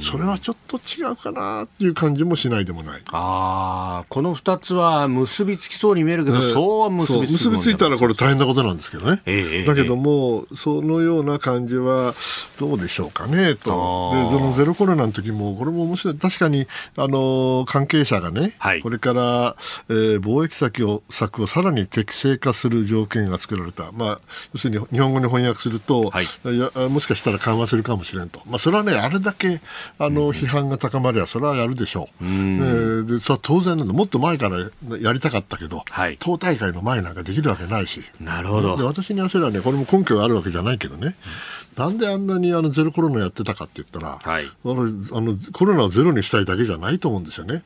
[0.00, 3.02] それはちょっと違うかなっていう感じもしないでもない。
[3.12, 12.14] あこの2つは結びつきそうに見えるけど、えー、そうは結びつ結びついたらこれ大変なことなんですけどね、えー、だけども、そのような感じは
[12.58, 13.70] どうでしょうかねと。
[14.14, 16.14] でそのゼロコロナの時もこれも面白い。
[16.16, 19.56] 確かにあの関係者がね、はい、これから、
[19.88, 24.20] えー、貿易先を策をさらに適正化する条件が作られた、まあ、
[24.52, 29.60] 要するに日本語に翻訳すると、はい、やもしかしたら緩和するかもしれんと、まあ、それはねあれだけ
[29.98, 33.92] あの、うん、批判が高まりゃそれはやるでしょう、うん、えー、でそれは当然なんだ。
[33.92, 38.04] もっと前からやりたかったけど、はい、党大会の前なんかできるわけないし。
[38.20, 38.76] なるほど。
[38.76, 41.16] で私に言わせればねこれも根拠があるわけじゃないけどね、
[41.76, 44.82] うん、なんであんなにあのゼロコロナやってたかって言ったら、はい、あの
[45.16, 47.62] あのコロナをゼロにしたいだけじゃないと思うんですよね。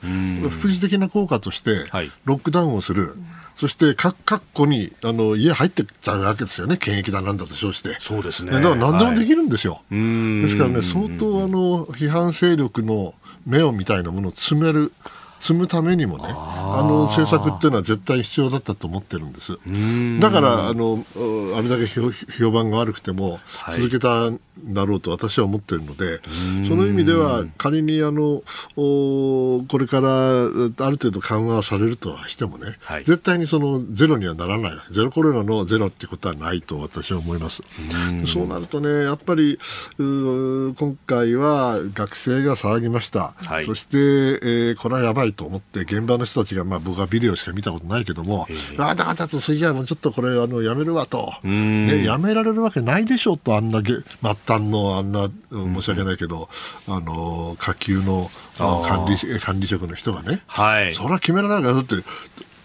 [0.50, 1.86] 副次的な効果として
[2.24, 3.14] ロックダウンをする、
[3.56, 7.96] そして各各個にあの家入ってっちゃうわけですよね、検疫だなんだと称して。
[8.00, 8.52] そうですね。
[8.52, 9.74] だから何でもできるんですよ。
[9.90, 13.14] はい、ですからね、相当あの批判勢力の
[13.46, 14.92] 目をみたいなものを詰める。
[15.44, 19.58] 積むためにもねあの政策っていうのは絶対必要だったと思ってるんです
[20.18, 21.04] だからあの
[21.54, 23.38] あれだけ評判が悪くても
[23.76, 26.16] 続けたんだろうと私は思っているので、は
[26.62, 28.42] い、その意味では仮にあの
[28.76, 34.72] これからある程度緩和されるとしてもね、はい、絶対にそのゼロにはならない。
[34.92, 37.62] ゼロコロナのゼロってことはないと私は思います。
[38.26, 39.58] そうなるとねやっぱり
[39.98, 40.74] 今
[41.06, 48.46] 回は学生が騒ぎました、はい、そして、えー、これはやばいと思って現場の人たちが、まあ、僕はビデオしか見たことないけども、
[48.78, 54.00] あだだとそれじゃあもうちょっとこれあのやめるわと、ね、やめられるわけないでしょとあんな末
[54.46, 56.48] 端のあんな申し訳ないけど、
[56.86, 61.96] あの下級の管理管理職の人がね、はい、それは決められないからだって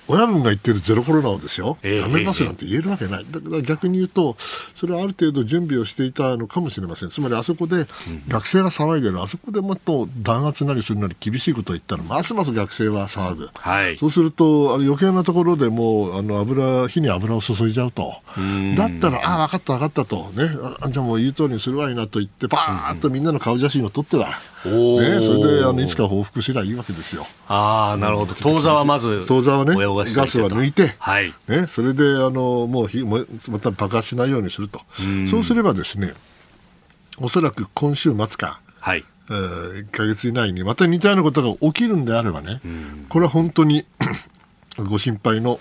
[0.10, 4.36] 親分が言ってるゼロコロナをですよ、えー、やめますなんて言えるわけない、だから逆に言うと、
[4.76, 7.86] それはある程度準備をしていたのかもしれません、つまりあそこで
[8.28, 18.15] 学生が騒いでる、あそこでもっと弾圧なりするなり厳しいことを言ったら、ますます学生は騒ぐ、はい、そうすると、余計なところでもうあの油火に油を注いじゃうと、
[18.76, 20.50] だったら、ああ、分かった、分かったと、ね、
[20.82, 24.39] あじゃあもう言う通りにするわいなと言って、ばーっとみんなの顔写真を撮ってだ。
[24.65, 27.26] ね、それであのいつか報復すりゃいいわけですよ。
[27.48, 28.36] ああ、なるほど。
[28.36, 33.26] 当座はまず、当座はね、ガスは抜いて、はい、ね、それであのもう火ま
[33.60, 34.82] た爆発しないようにすると。
[35.30, 36.13] そうすればですね、
[37.17, 42.60] おそらく今週末か、はい、えー、1か月以内にまた似たようなことが起きるんであればね、
[43.08, 43.86] これは本当に
[44.78, 45.60] ご心配の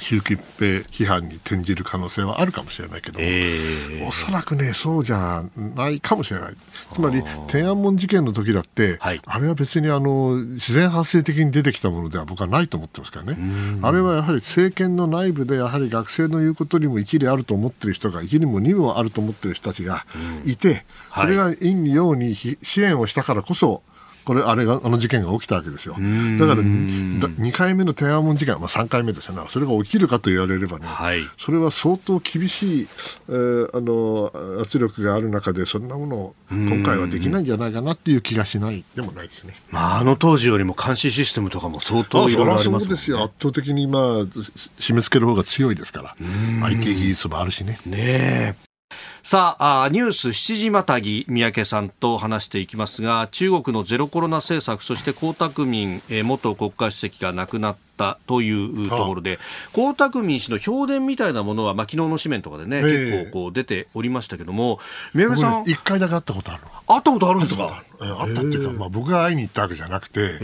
[0.00, 6.54] 習近平批判に転じる可能性はあるかもしれないけども、えー、おそらくね、そうじゃないかもしれない。
[6.94, 13.38] つまり、天安門事件の時だって、はい、あれは別にあの自然発生的に出てきたものでは僕はないと思ってますからね。
[13.82, 20.06] あれはやはり政権の内部で、やはり学生の言うことにも一理あると思っている人が、一理も二もあると思っている人たちが
[20.44, 20.84] いて、
[21.14, 23.82] それが陰に陽に支援をしたからこそ、
[24.28, 25.94] これ、あれが、あの事件が起きたわけですよ。
[25.94, 32.88] だから、2回目の天安門事件、まあ、3回目ですよね、それが起きるかと言われればね、はい、それは相当厳しい、
[33.30, 38.84] えー、あの圧力がある中で、そんなものを今回はできないんじゃないかなっていう気がしない。
[38.94, 44.02] でもないですね、まあ、あの当時よりも監視システムとかも相当いろいろあります、ね、そうですよ、圧倒的に、まあ、
[44.78, 46.16] 締め付ける方が強いですから、
[46.66, 47.78] IT 技術もあるしね。
[47.86, 48.67] ね
[49.22, 59.38] さあニュース7時またぎ三宅さんと話していきますが中国のゼロコロナ政策そして江沢民、え元国家主席が亡くなったというところで
[59.76, 64.78] 江沢民氏の評伝みたいなものは、まあ、昨日の紙面とかでね、結構こう出ておりましたけども
[65.14, 67.84] 三宅さん一、回だけ会ったことある会ったことあるんですか？
[68.00, 70.38] あったっていうか、まあ、僕が会いに行ったわけじゃなくて、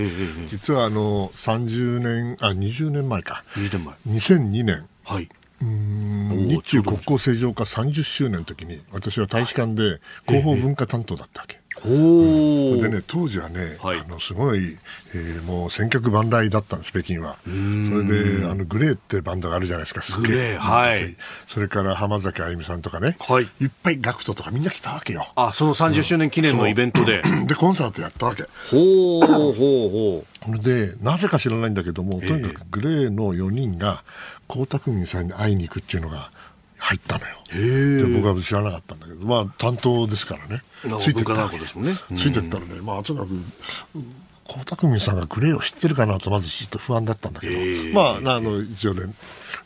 [0.49, 3.45] 実はあの30年あ20年前か。
[3.55, 3.95] 20年前。
[4.17, 5.29] 2002年、はい、
[5.65, 11.61] 日中国交正常化30周年の時に私は大使館で広報文化担当だったわけ。
[11.87, 14.79] おでね当時はね、はい、あのすごい、
[15.13, 17.37] えー、もう千客万来だったんです北京は。
[17.45, 21.17] それであのグレーってバンドがあるじゃないですかすげえ、はい、
[21.49, 25.27] それから浜崎あゆみさんとかね、はい、いっぱいガクトとかみんな来たわけよ。
[25.35, 28.45] あその30周年記念のイベントで、でコンサートやったわけ。
[28.71, 29.89] ほうほうほう。
[29.91, 34.05] ほうでなぜか知らないんだけどもとにかくグレーの4人が
[34.55, 36.31] 江沢民さんに会いに行くっていうのが
[36.79, 37.37] 入ったのよ。
[37.51, 40.63] で僕は知らなかったんだけど、まあ担当ですからね。
[41.01, 41.33] ついてった。
[41.33, 41.95] わけですもんね。
[42.17, 43.31] ついてったらね、まあとにかく。
[44.47, 49.13] 江沢民さんがグレーを知ってるかなとまずちょっと不安だったんだけど、まああの一応ね、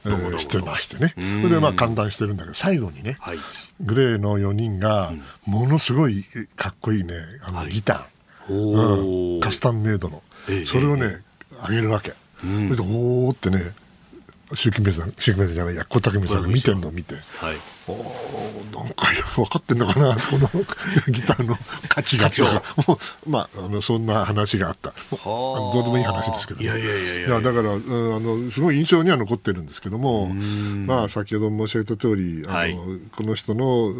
[0.06, 3.38] えー、知ってましてね、それでまあ歓談してるんだけど最後にね、はい、
[3.80, 5.12] グレーの4人が
[5.44, 6.24] ものすごい
[6.54, 10.22] かっこいいねあのギター、うん、カスタムメイドの、
[10.64, 11.22] それをね
[11.60, 12.12] あげるわけ。
[12.40, 13.72] それでおーってね
[14.54, 17.56] 習近平さん習近平さんじゃないや小竹さんが見てるのを見て、はい、
[17.88, 20.48] なんか分かってんのかな この
[21.08, 21.56] ギターの
[21.88, 22.62] 価値がとか。
[22.86, 24.92] もう、まあ、あのそんな話があった。
[25.10, 27.28] どうでもいい話ですけど、ね、いやいやいや。
[27.28, 30.28] いやだから、うん、あのすごい印象には残ってるんですけども、
[30.86, 32.78] まあ、先ほど申し上げた通りあの、はい、
[33.14, 33.92] この人の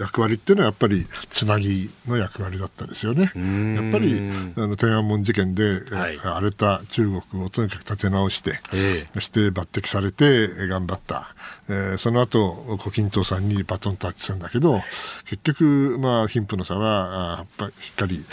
[0.00, 3.32] 役割っていうのはやっぱりつなぎの役割だったですよね。
[3.34, 4.20] やっぱり
[4.56, 11.34] あの天安門事件で、はい、荒れた中国をとにかく立て直して、えー、そして抜擢されて頑張った、
[11.68, 14.80] えー、その後胡錦涛さんにバトンタッチするんだけど
[15.26, 18.24] 結局、まあ、貧富の差はやっぱりしっかり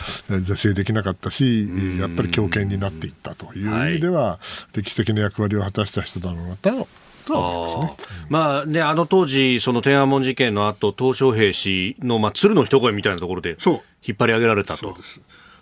[0.43, 1.67] 是正できなかったし
[1.99, 4.39] やっぱり強権になっていったという意味では、は
[4.73, 6.87] い、歴史的な役割を果たした人だろうなと
[7.29, 7.95] あ
[8.29, 13.57] まあね、あの当時、その天安門事件の後、鄧小平氏の、まあ、鶴の一声みたいなところで
[14.05, 14.97] 引っ張り上げられたと。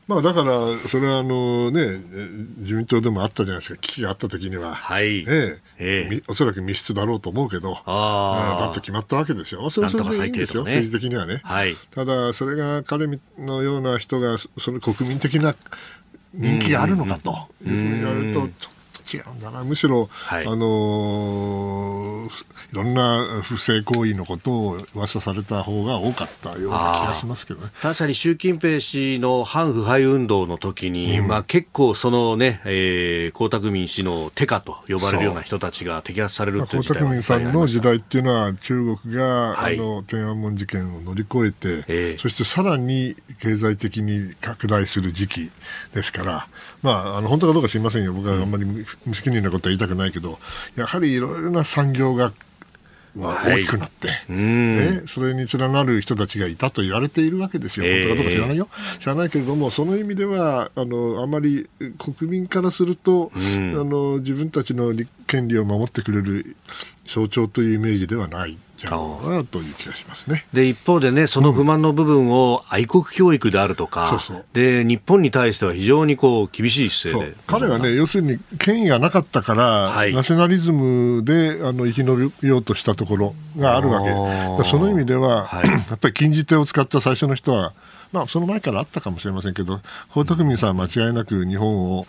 [0.09, 2.01] まあ、だから、それはあの、ね、
[2.57, 5.19] 自民党でもあったじゃないですか、危機があった時には、はい。
[5.19, 5.25] え
[5.77, 6.09] え。
[6.09, 13.05] えおそらく密室だろうと思うけど、あバッと決まったわけですよ、それはそれでいいんですよ、ね、政治的にはね、はい、ただ、それが彼
[13.37, 15.55] のような人が、その国民的な
[16.33, 17.31] 人気があるのかと
[17.63, 18.69] いうふうに言われると、ちょっと
[19.11, 22.29] 違うんだな、むしろ、はい、あのー、
[22.71, 27.71] いろんな不正行為のことを噂された方が多かったような気がしますけどね。
[27.81, 45.51] 確かに習近平氏の反腐敗運動の時に、うん、まあ結構そのね、えー、江沢民氏の手下と呼ばれるような人たちが摘発されるという江沢民さんの時代っていうのは中国が、はい、あの天安門事件を乗り越えて、えー、そしてさらに経済的に拡大する時期
[45.93, 46.47] ですから、
[46.81, 50.39] まあ、あの本当かどうか知りませんよ、僕はあんまり無責任なことは言いたくないけど、
[50.75, 52.31] やはりいろいろな産業が
[53.17, 64.93] 大きくなって、はい、ね、それに連なる人たちがいたと言われているわけですよ、本当かどうか知らないよ、知らないけれども、その意味ではあのあまり国民からすると、あの自分たちの
[65.27, 66.55] 権利を守ってくれる
[67.09, 68.57] 象徴というイメージではない。
[68.79, 70.45] じゃなという気がしますね。
[70.53, 74.45] で一方でねその不満の部分を愛国教育であるとか、うん、そうそう。
[74.53, 77.37] で日本に対しては非常にこう厳しい姿勢で。
[77.45, 84.69] 彼はね要するに権威がなかったから、はい、ナショナリズムであの生き延びようとしたところがあるわけ。
[84.69, 87.73] その意味では、はい、 やっぱり禁じ手を使った最初の人は
[88.11, 89.81] まあ、その前からあったかもしれませんけど
[90.15, 92.05] 江沢民さんは間違いなく日本を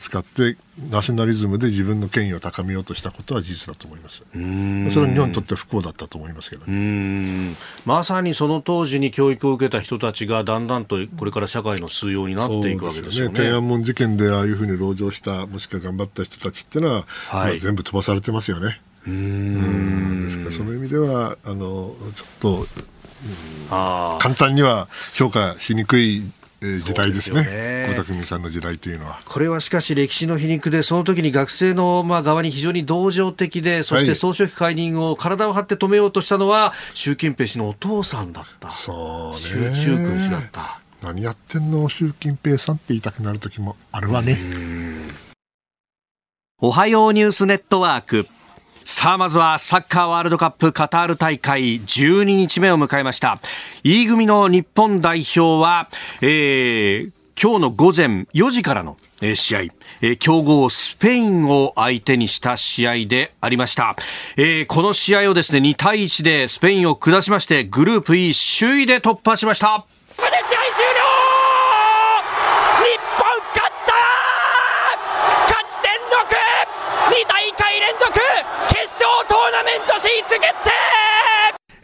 [0.00, 0.56] 使って
[0.90, 4.24] ナショナリズムで自分の権威を高めようとしたことは事実だと思います。
[4.32, 18.80] それは日本にとって不幸だったと思いますけど、ね、まさにその当時に教育を受けた人たちがだんだんとこれから社会の通用になっていくわけですよね、ね、天安門事件でああいうふうに籠城したもしくは頑張った人たちっていうのは、はい、全部飛ばされてますよね。
[19.06, 20.20] うん。
[20.20, 22.66] ですからその意味ではあのちょっと
[23.68, 26.22] 簡単には評価しにくい
[26.60, 29.20] 時代ですね、江沢民さんの時代というのは。
[29.24, 40.80] これはしかし歴史の皮肉で、その時に学生のまあ側に非常に同情的で、そして総書記解任を体を張って止めようとしたのは、習近平氏のお父さんだった、そう集中君氏だった。
[41.02, 44.38] 何やってんの、習近平さんって言いたくなる時もあるわね。
[46.58, 48.26] おはようニュースネットワーク。
[48.88, 53.40] さあまずはサッカーワールドカップカタール大会12日目を迎えました
[53.82, 55.88] E 組の日本代表は、
[56.22, 58.96] えー、今日の午前4時からの
[59.34, 59.60] 試合、
[60.20, 63.96] 強豪スペインを相手にした試合でありました。
[64.68, 69.84] この試合をですね、2対1でスペインを下しまして、グループ E 首位で突破しました。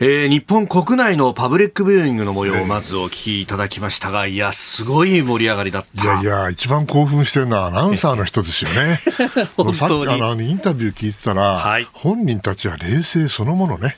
[0.04, 6.02] えー、日本国内のパブリックビューイングの模様をまずお聞きいただきましたが、いや、すごい盛り上がりだった。
[6.02, 8.98] いやいや、一番興奮してるのはアナウンサーの人ですよね。
[9.74, 13.96] さっきあのインタビュー聞いてたら、はい、本人たちは冷静そのものね。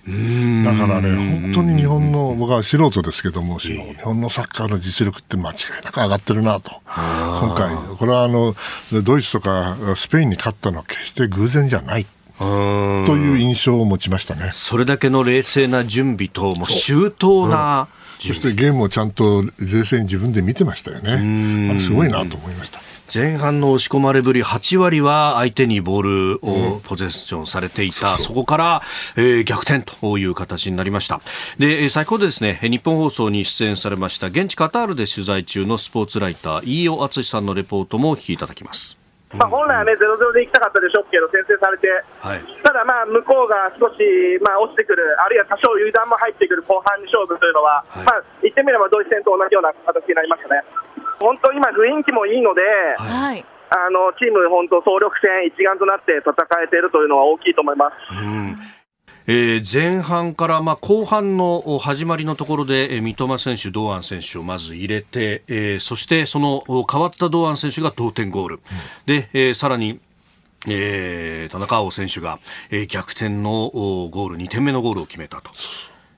[0.62, 6.82] だからね、本当に日本の、僕は素人ですけども、日本のサッカーの実力って間違いなく上がってるなと。
[6.84, 8.54] 今回、これはあの、
[8.92, 12.04] ドイツとかスペインに勝ったのは決して偶然じゃない。
[13.06, 14.50] という印象を持ちましたね。
[14.52, 17.88] それだけの冷静な準備と、もう周到な、
[18.22, 22.80] うん、そしてゲームをちゃんと冷静に自分で見てましたよね、すごいなと思いました。
[23.12, 28.82] 前半の押し込まれぶり8割は相手にボールをポゼッションされていた、うん、そこから、
[29.16, 31.20] えー、逆転という形になりました。
[31.58, 32.58] で先ほどですね。
[32.62, 39.03] 日本放送に出演されました現地カタールで取材中のスポーツライター飯尾敦さんのレポートもお聞きいただきます
[39.34, 41.90] まあ、本来はね、0-0でいきたかったでしょうけど、先制されて、
[42.22, 43.98] はい、ただ、まあ、向こうが少し、
[44.42, 50.62] まあ、落ちてくる、あるいは多少油断も入ってくる後半に勝負というのは、はい、まあ、言ってみればドイツ戦と同じような形になりましたね。
[51.18, 52.62] 本当、今、雰囲気もいいので、
[52.98, 57.94] はい、あのチーム、本当、総力戦、一丸となって戦えているというのは大きいと思います。
[58.14, 58.58] うん
[59.26, 68.60] えー、前半からまあ後半の始まりのところで、えー、三笘選手、堂安選手をまず入れて、えー、そしてその変わった堂安選手が同点ゴール、うん、
[69.06, 70.00] で、えー、さらに
[70.66, 72.38] えー、田中碧選手が、
[72.70, 75.50] えー、逆転のゴール2点目のゴールを決めたと。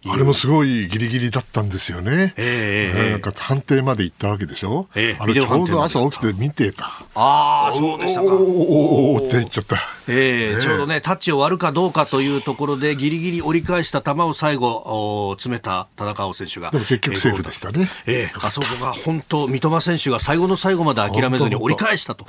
[0.09, 2.33] あれもすごいギリギリだったんですよね。
[2.37, 4.87] えー、なんか判定まで行ったわけでしょ？
[4.95, 6.85] えー、あれちょうど朝起きて見てた。
[7.17, 8.29] ああ、そうでしたか。
[8.29, 9.79] おおって言っちゃった。
[10.09, 16.71] えー、ちょうどね、タッチを割るかどうかというところで、ギリギリ折り返した球を最後、詰めた田中碧選手が。
[16.71, 17.91] でも結局セーフでしたね。
[18.07, 22.27] えー、あそこが本当、三笘選手が最後の最後まで諦めずに折り返したと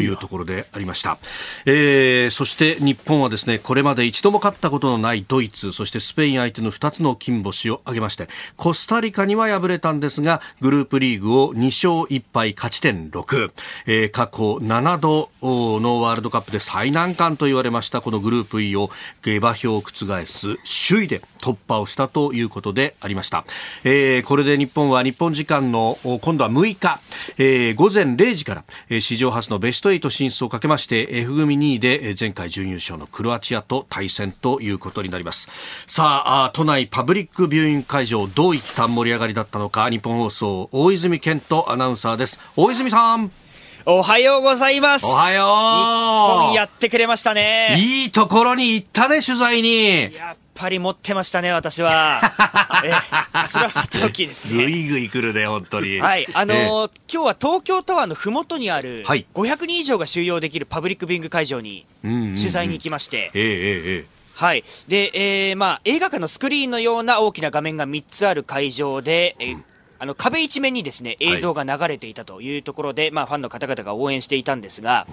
[0.00, 1.18] いうところでありました。
[1.66, 13.52] えー、そして日本はですね、これまで一度も勝ったことのないドイツ、そしてスペイン相手の2つの金星を挙げまして、コスタリカには敗れたんですが、グループリーグを2勝1敗勝ち点6、
[13.86, 18.90] えー、過去7度のワールドカップで最難関と言われましたこのグループ E を
[19.22, 20.56] 下馬評を覆す
[20.88, 23.44] 首位で突破をしたということでありました、
[23.84, 27.00] えー、これで日本は日本時間の今度は6日、
[27.38, 35.50] えー、午前0時から、えー、史上初のベスト8進出をかけまして F 組2位で前回準優勝のクロアチアと対戦ということになります。
[35.86, 42.40] さあ都内パブリックビューイング会場どういった盛り上がりだったのか日本放送大泉健人アナウンサーです。
[42.56, 43.43] 大泉さん。
[43.86, 45.04] おはようございます。
[45.04, 45.46] おはよう。
[45.46, 47.76] 日本やってくれましたね。
[47.78, 50.04] いいところに行ったね、取材に。
[50.14, 52.18] やっぱり持ってましたね、私は。
[52.82, 54.64] えそれはさておきですね。
[54.64, 56.00] ぐいぐい来るね、本当に。
[56.00, 56.26] はい。
[56.32, 63.18] あのー、今日は東京タワーのふもとにある、500人以上が収容できるパブリックビング会場に取材に行きまして。
[63.18, 64.14] ええええ。
[64.34, 64.64] はい。
[64.88, 69.58] で、えー、まあ、映画館のスクリーンのような大きな画面が3つある会場で、えー、
[70.04, 75.06] あの壁一面にですね映像が流れていたというところで、はい、まあ、ファンの方々が応援していたんですが、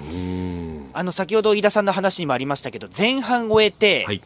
[0.91, 4.21] あの先ほど飯田さんの話にもありましたけど、前半終えて、はい、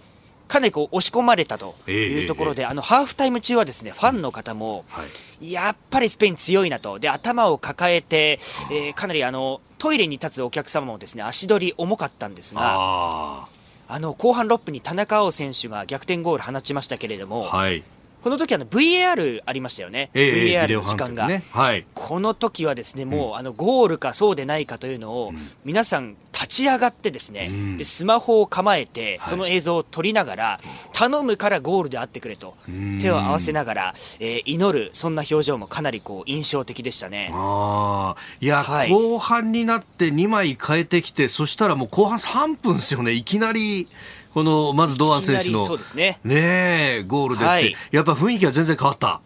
[0.48, 5.04] かなりこう押し込まれたというところで、えー、あのハーフタイム中はですねファンの方も、は
[5.40, 8.40] い、やっぱりスペイン強いなと、で頭を抱えて、
[8.72, 13.48] えー、かなりあのトイレに立つお客様もですね足取り重かったんですが。
[13.88, 17.84] あの後半6分に田中碧選手が逆転ゴール放ちましたけれども、はい、
[18.26, 25.32] この時あの VAR ありましたよね、えー、VAR の時間が、ねはい、この時はですねもう、あのゴールかそうでないかというのを、
[25.64, 30.60] 皆さん立ち上がってですね、うん、でスマホを構えてその映像を撮りながら、
[30.92, 32.56] 頼むからゴールであってくれと
[33.00, 37.30] 手を合わせながら、えー、祈るそんな表情もかなりこう印象的でしたね。
[37.32, 43.12] あいや、はい、後半になって2枚変えてきてそしたらもう後半3分ですよね。
[43.12, 43.88] いきなり
[44.36, 45.66] このまず堂安選手の
[45.96, 46.20] ね。
[46.26, 49.22] ねゴールでって、はい、やっぱ雰囲気は全然変わった？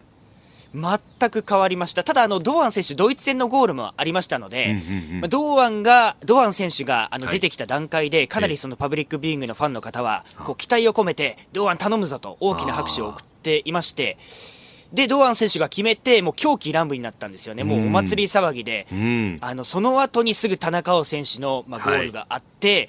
[0.72, 14.16] 全く変わりました、ただ、あの堂安選手、ドイツ戦のゴールもありましたので、うんうんうん、堂安が堂安選手があの出てきた段階で、かなりそのパブリックビューイングのファンの方は、こう期待を込めて、堂安頼むぞと大きな拍手を送っていまして。
[14.92, 22.88] で堂安選手が決めて、もう狂気乱舞になったんですよね、もうお祭り騒ぎで、うん、あのその後にすぐ田中碧選手の、まあ、ゴールがあって、はい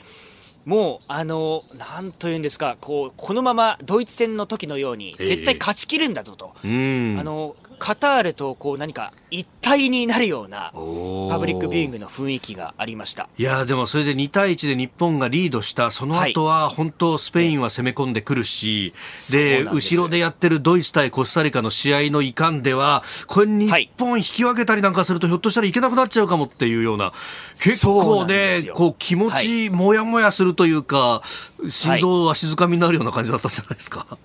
[0.65, 13.27] もう、あの、なんというんですか、こう、このままドイツ戦の時のように、絶対勝ちきるんだぞと、あの、カタールとこう何か一体になるようなパブリックビューイングの雰囲気がありました。
[13.39, 27.13] いやでもそれで2対1で日本がリードしたその後は本当スペインは攻め込んでくるし、はい、で後ろでやってるドイツ対コスタリカの試合のいかんではこれ日本引き分けたりなんかするとひょっとしたらいけなくなっちゃうかもっていうような
[27.55, 31.23] 結構ねこう気持ちもやもやするというか、
[31.67, 34.19] 心臓は静かみになるような感じだったんじゃないですか。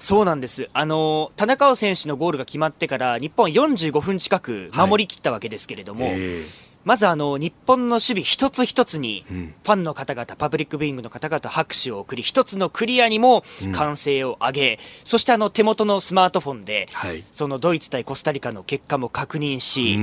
[0.00, 0.70] そうなんです。
[0.72, 16.88] あの、田中碧選手のゴールが決まってから、日本45分近く守りきったわけですけれども、はいえーまずあの日本の守備一つ一つにファンの方々、パブリックビューイングの方々拍手を送り一つのクリアにも歓声を上げ、そしてあの手元のスマートフォンで
[17.32, 19.98] そのドイツ対コスタリカの結果も確認し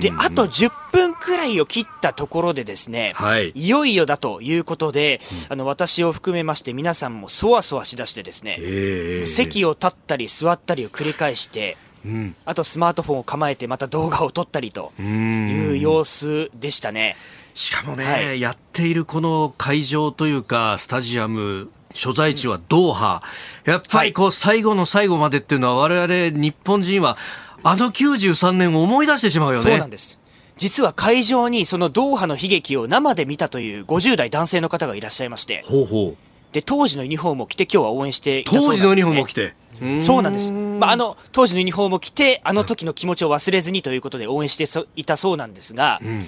[0.00, 3.14] であと10分くらいを切ったところでですね、
[3.54, 17.16] い、よいよだということで、あの私を含めまして皆さんもそわそわしだしてですね、席を立ったり座ったりを繰り返してうん、あとスマートフォンを構えてまた動画を撮ったりという様子でしたね。
[17.54, 23.22] しかもね、はい、やっているこの会場というかスタジアム所在地はドーハ、
[23.64, 27.16] うん、やっぱりこう最後の最後までっていうのは我々日本人は
[27.62, 29.70] あの93年を思い出してしまうよね。
[29.70, 30.18] そうなんです。
[30.56, 35.64] 実は会場にそのドーハの悲劇を生で見たという50代男性の方がいらっしゃいまして。
[35.66, 36.16] ほうほう。
[36.52, 39.54] で当時のユニフォームを着て今日は応援していたそうなんです、ね、当時のユニフォームを着て。
[40.00, 40.52] そうなんです。
[40.78, 44.64] まあ、あの、当時のユニフォームを着て、あの時の気持ちを忘れずにということで応援して
[44.96, 46.26] いたそうなんですが、うん、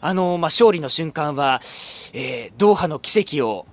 [0.00, 1.60] あの、まあ、勝利の瞬間は、
[2.12, 3.66] えー、ドーハの奇跡を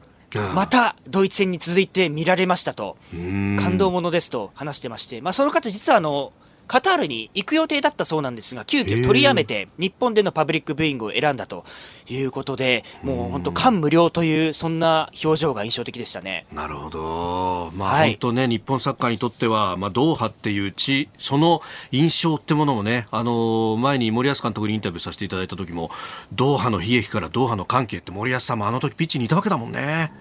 [0.56, 6.34] またドイツ戦に続いて見られましたと、感動ものですと話してまして、まあ、その方、実はあの
[6.74, 11.66] カタールに行く予定だったそうなんですが、急遽取りやめて、日本でのパブリックビューイングを選んだと
[12.08, 16.48] いうことで、もう本当、感無量という、そんな表情が印象的でしたね。
[16.52, 21.62] なるほど、まあ、はい、本当ね、日本サッカーにとっては、まあ、ドーハっていう地、その
[21.92, 25.92] 印象ってものもね、あの前に森保監督にインタビューさせていただいた時も、
[26.34, 30.12] ドーハの悲劇からドーハの関係って、森保さんもあの時ピッチにいたわけだもんね。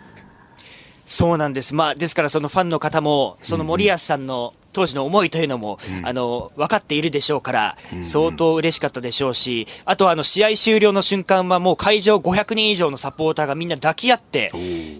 [1.06, 14.50] そうなんです、まあ、ですからそのファンの方も、その森保さんの当時の思いというのも、うん、あの分かっているでしょうから、相当嬉しかったでしょうし、あとはあの試合終了の瞬間は、もう会場500人以上のサポーターがみんな抱き合って、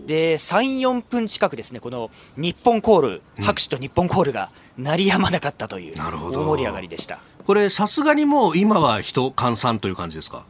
[0.06, 10.44] で3、4分近くですね、この日本コール、拍手と日本コールが鳴りやまなかったという、大盛り上がりでしたこれ、さすがにもう今は人、閑散という感じですか。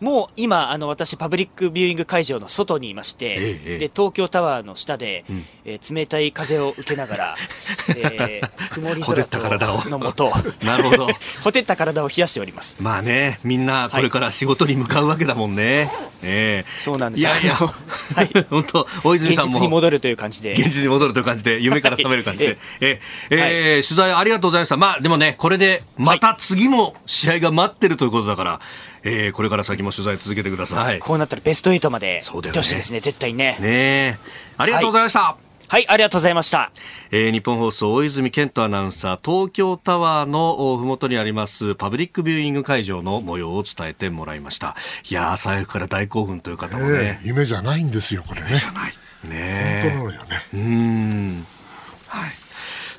[0.00, 7.36] もう今、あの私、パブリックビューイング会場の外にいまして、ええ、で東京タワーの下で、うん、えー、冷たい風を受けながら、
[7.94, 10.32] えー、曇り空のもと、
[10.64, 11.08] なるほど。
[11.44, 12.78] ほてった体を冷やしております。
[12.80, 15.84] まあね、みんなこれから仕事に向かうわけだもんね。
[15.84, 15.88] はい、
[16.22, 16.64] え。
[16.66, 17.22] ー、そうなんです。
[17.22, 19.50] いやいや、はい、 本当、大泉さんも。
[19.50, 20.52] 現実に戻るという感じで。
[20.52, 22.58] 現実に戻るという感じで、夢から覚める感じで。
[22.80, 23.36] ええ。
[23.36, 24.78] えー、取材ありがとうございました。
[24.78, 28.60] まあでもね、これでまた次も試合が待ってるということだから、
[29.02, 30.98] えー、これから先も取材続けてください。
[30.98, 33.56] こうなったらベスト8まで行ってほしいですね、絶対ね。
[33.60, 34.18] ね
[34.56, 35.20] ありがとうございました。
[35.22, 36.72] はいはい、ありがとうございました。
[37.12, 44.74] えー、日本放送大泉健人アナウンサー、東京タワーのふもとにありますパブリックビューイング会場の模様を伝えてもらいました。
[45.08, 47.20] いや朝早くから大興奮という方もね。
[47.22, 48.48] えー、夢じゃないんですよ、これね。
[48.48, 48.92] 夢じゃない。
[49.28, 50.42] ね本当なのよね。
[50.54, 51.46] うん。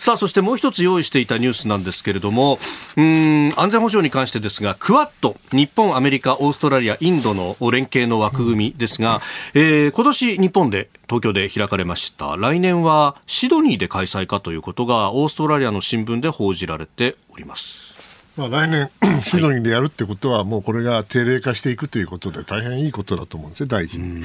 [0.02, 2.58] さあそしてもう一つ用意していたニュースなんですけれども
[2.98, 9.22] うん安全保障に関してですがクアッド日本アメリカオーストラリアインドの連携の枠組みですが、
[9.54, 12.36] えー、今年日本で東京で開かれました。
[12.36, 18.01] 来年はシドニーで開催かということがオーストラリアの新聞で報じられております。
[18.38, 18.90] まあ、来年、
[19.24, 24.24] シドニーでやるってことは、もうこれが定例化していくということで、大変いいことだと思うんですよ、第一に。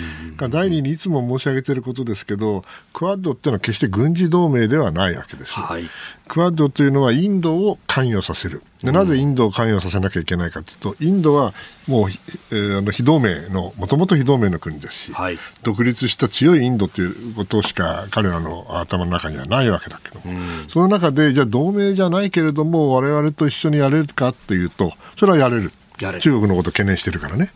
[0.49, 5.53] 第二にいつも申し上げていることですけど、クアッドっていうのは決して軍事同盟ではないわけです。
[5.53, 5.91] はい、
[6.29, 8.63] クアッドというのはインドを関与させる。
[8.83, 11.55] でなぜインドを関与させなきゃいけないかというと、インドは
[11.89, 12.09] もう、
[12.51, 25.73] えー、あの非同盟の、もともと非同盟の国ですし、はい、独立した強いインドということしか彼らの頭の中にはないわけだけども、その中で、じゃあ同盟じゃないけれども、我々と一緒にやれるかというと、それはやれる。
[26.21, 27.51] 中国のことを懸念してるからね。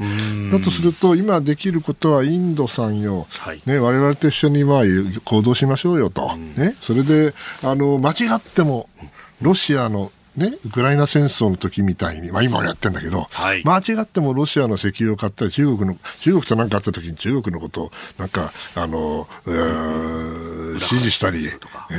[0.51, 4.83] だとすると、今できることはインドさんよ、はい、ね、我々と一緒にまあ
[5.25, 8.89] 行動しましょうよと、ね、それであの間違っても
[9.43, 21.51] ロシアのね、ウクライナ戦争の時みたいに、まあ、今もやってるんだけど、はい、間違ってもロシアの石油を買ったり中国の中国と何かあった時に中国のことをなんかあの、えー、支持したり、ね
[21.91, 21.95] え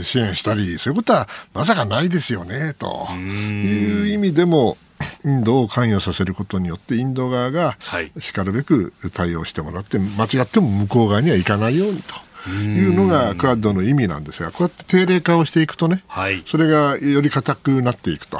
[0.00, 4.78] ー、支援したりそういうことはまさかないですよねという意味でも
[5.24, 7.76] インドを関与させることによってインド側が
[8.18, 12.23] しかるべく対応してもらって間違っても向こう側には行かないようにと。
[12.50, 18.38] いうのがクアッドの意味なんですが、こうやって定例化をしていくとね、はい、それがより固くなっていくと。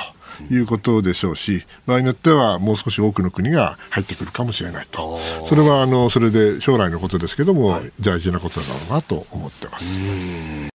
[0.51, 10.74] いうことでしょうし、場合によってはもう少し多くの国が入ってくるかもしれないと、それはあのそれで将来のことですけども、はい、大事なことだろうなと思ってます。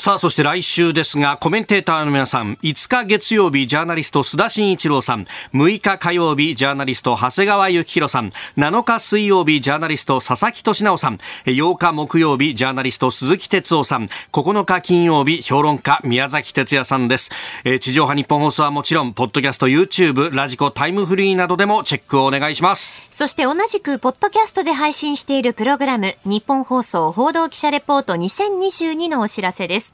[0.00, 17.32] さあ、そして来週ですが、コメンテーターの皆さん、5日月曜日、ジャーナリスト須田慎一郎さん、6日火曜日、ジャーナリスト長谷川幸宏さん、7日水曜日、ジャーナリスト佐々木俊直さん、8日木曜日、ジャーナリスト鈴木哲夫さん、9日金曜日、評論家宮崎哲也さんです。
[17.64, 23.00] え地上波日本放送はもちろん、ポッドキャスト、YouTube、ラジコ、タイムフリーなどでもチェックをお願いします。
[23.10, 29.87] そして同じく、ポッドキャストで配信しているプログラム、日本放送報道記者レポート2022のお知らせです。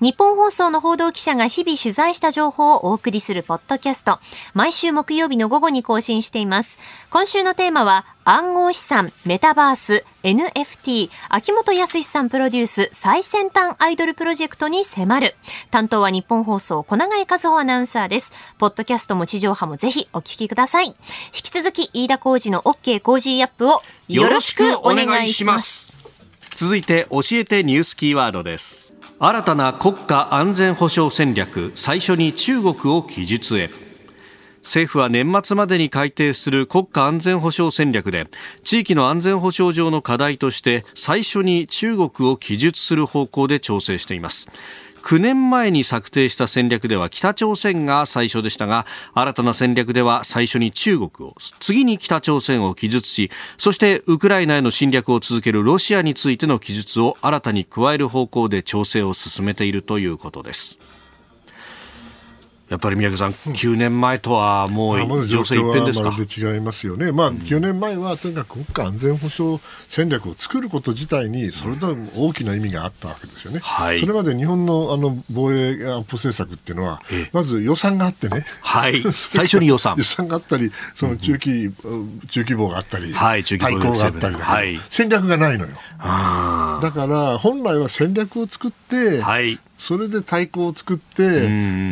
[0.00, 4.18] 日本放送の報道記者が日々取材した情報をお送りするポッドキャスト。
[4.54, 6.78] 毎週木曜日の午後に更新しています。
[7.10, 15.34] 今週のテーマは、暗号資産、メタバース、NFT、秋元康さんプロデュース最先端アイドルプロジェクトに迫る。
[15.70, 18.32] 担当は日本放送、小永井和穂アナウンサーです。
[18.58, 20.86] ポッドキャストも地上波もぜひお聞きください。
[20.86, 20.94] 引
[21.32, 25.92] き続き、飯田浩二の OK 工事アップをよろしくお願いします。
[26.54, 28.89] 続いて、教えてニュースキーワードです。
[29.22, 33.68] 新たな国家安全保障戦略最初に中国を記述へ。
[34.62, 38.28] 政府は年末までに改定する国家安全保障戦略で
[38.64, 44.48] 地域の安全保障上の課題として最初に中国を記述する方向で調整しています。
[45.02, 60.99] 9年前に策定した戦略では北朝鮮が最初でしたが新たな戦略では最初に中国を次に北朝鮮を記述しそしてウクライナへの侵略を続けるロシアについての記述を新たに加える方向で調整を進めているということです。
[62.70, 69.58] やっぱり宮家さん、9年前とはもう情勢一変ですか、ま、違いますよね、まあ、9年前はとにかく国家安全保障
[69.88, 77.02] 戦略を作ること自体に、それだけ大きな意味があったわけですよね、はい、それまで日本のあの防衛安保政策っていうのは、
[77.32, 79.96] まず予算があってね、はい、最初に予算。
[79.98, 85.72] 予算があったり、その中期、うん、中規模があったり、はい、中規模があったりはい、戦略がないのよ。
[85.98, 91.26] だから本来は戦略を作って、はい、それで対抗を作って、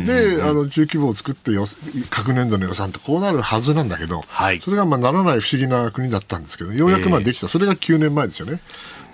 [0.05, 1.65] で、あの、中規模を作ってよ、
[2.11, 8.59] 各年度の予算ってこうなるはずなんだけど、はい、それがまあならない不思議な国だったんですけど、ようやくまあできた、えー、それが9年前ですよね。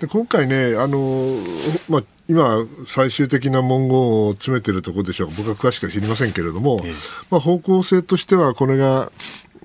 [0.00, 1.38] で今回ね、あの
[1.88, 3.96] まあ、今、最終的な文言
[4.28, 5.30] を詰めてるところでしょう。
[5.38, 6.94] 僕は詳しくは知りませんけれども、えー、
[7.30, 9.10] まあ、方向性としては、これが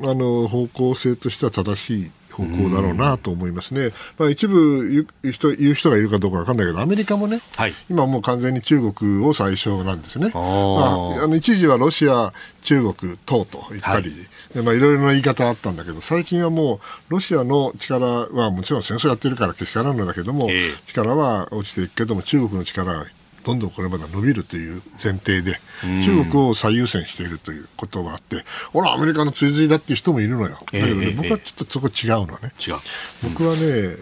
[0.03, 14.09] あの方向性としては正しい方向だろうなと思いますね、まあ、一部言う人言う人がいるかどうか分かんないけど、アメリカもね、はい、今もう完全に中国を最初なんですね、まあ、あの一時はロシア、中国等と言ったり、
[14.53, 14.63] はい。
[14.63, 16.79] まあ、いろいろな言い方あったんだけど、最近はもう、
[17.09, 23.05] ロシアの力はもちろん戦争やってるからけしからんのだけども、えー、力は落ちていくけども、中国の力は
[23.43, 25.59] どんどんこれまで伸びるという前提で、
[26.05, 30.49] 中国を最優先しているということがあって、ほら、アメリカの追随だっていう人もいるのよ。
[30.49, 32.51] だけどね、えー、僕はちょっとそこ違うのね。
[32.59, 32.75] 違う。
[33.23, 33.95] 僕はね、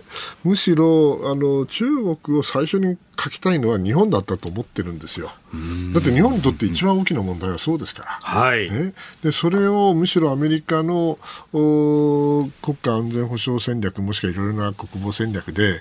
[0.43, 1.85] むしろ、あの、中
[2.17, 5.31] 国を最初に書きたいのは日本だったと思ってるんですよ。
[5.93, 8.09] だって日本にとって一番大きな問題はそうですから。
[8.21, 8.93] はい、ね、
[9.23, 11.17] でそれをむしろアメリカの
[11.51, 15.79] 国家安全保障戦略もしくはいろいろな国防戦略で、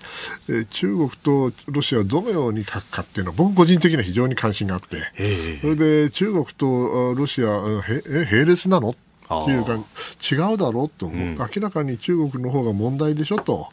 [0.49, 8.95] え中国とロシアをどのように書くかっていうのは僕個人的には非常に関心があって、それで中国とロシアへ並列なの？
[9.29, 11.11] っていうか違うだろうと、う。
[11.11, 13.69] ん、明らかに中国の方が問題でしょと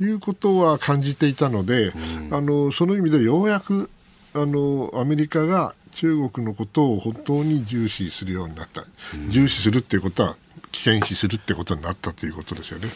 [0.00, 3.90] いうことは感じていたので、うん、あのその意味でようやく
[4.34, 8.84] あのアメリカが中国のことを本当に重視するようになった、
[9.14, 10.36] うん、重視するっていうことは
[10.72, 12.88] 危険視するってことになったということですよね。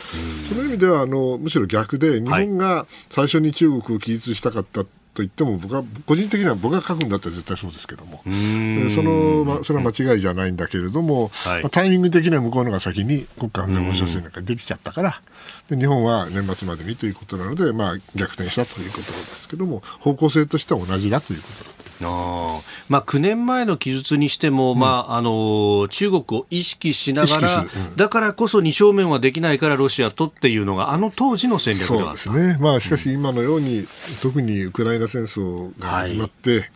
[0.48, 4.84] その意味ではあのむしろ逆で日本が最初に中国を記述したかった
[5.18, 8.22] と言っても僕は個人的には僕が書くんだったら絶対そうですけども。
[8.22, 15.20] その、まあ、それは間違いじゃないんだけれども、はい、まあ、タイミング的には向こうのが先に国家安全保障戦略ができちゃったから
[15.68, 33.86] で日本は年末までにということなので、まあ、逆転したということですけども方向性としては同じだということあまあ、9年前の記述にしても、うん、まあ、あの中国を意識しながら、うん、だからこそ二正面はできないからロシアとっていうのがあの当時の戦略ではそうですね、まあ、しかし今のように、うん、
[34.22, 36.70] 特にウクライナ戦争が始まって、はい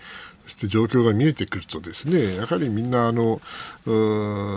[0.44, 3.40] そして状況が見えてくるとですねやはりみんなあの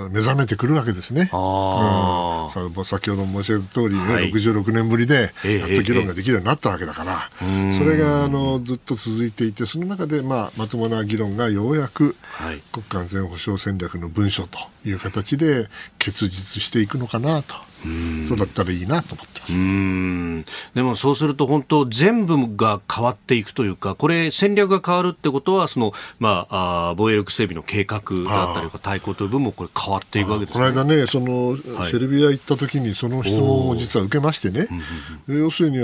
[0.10, 1.30] 目覚めてくるわけですね。
[1.32, 12.16] あうん、先ほど申し上げた通り、ね、はい、66年ぶりでやっと議論ができるようになったわけだから、えー、それがあのずっと続いていてその中で、まあ、まともな議論がようやく、
[12.72, 15.68] 国家安全保障戦略の文書という形で
[15.98, 17.56] 結実していくのかなと。
[18.28, 19.36] そうだったらいいなと思って。
[19.36, 34.68] ますでもそうすると本当全部が変わっていくというかこれ戦略が変わるってことはその、まあ、あ防衛力整備の計画だったり対抗という部分もこれ変わっていくわけです、ね、この間ねその、はい、セルビア行った時にその質問を実は受けましてね。
[35.28, 35.78] 要するに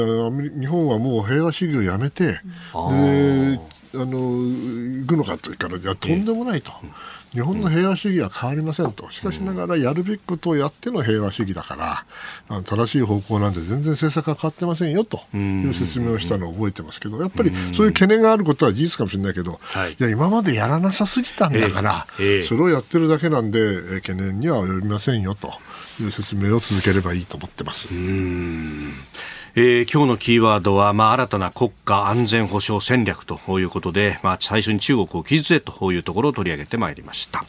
[0.59, 2.39] 日本はもう平和主義をやめて、で
[2.73, 6.71] あの行くのかというからいやとんでもないと。
[7.33, 12.05] 日本の平和主義は変わりませんと、しかしながらやるべきことをやっての平和主義だか
[12.49, 15.21] ら、正しい方向なんで全然政策が変わってませんよと。
[15.33, 19.95] いう説明をしたのを覚えてますけど、やっぱりそういう懸念があることは事実かもしれないけど、い。
[19.97, 22.05] や今までやらなさすぎたんだから、
[22.47, 25.53] それをやってるだけなんで、懸念には及びませんよと
[26.01, 27.87] いう説明を続ければいいと思ってます。
[29.53, 37.43] えー、今日のキーワードは、まあ、新たな国家安全保障戦略ということで、まあ、最初に中国を記述へというところを取り上げてまいりました。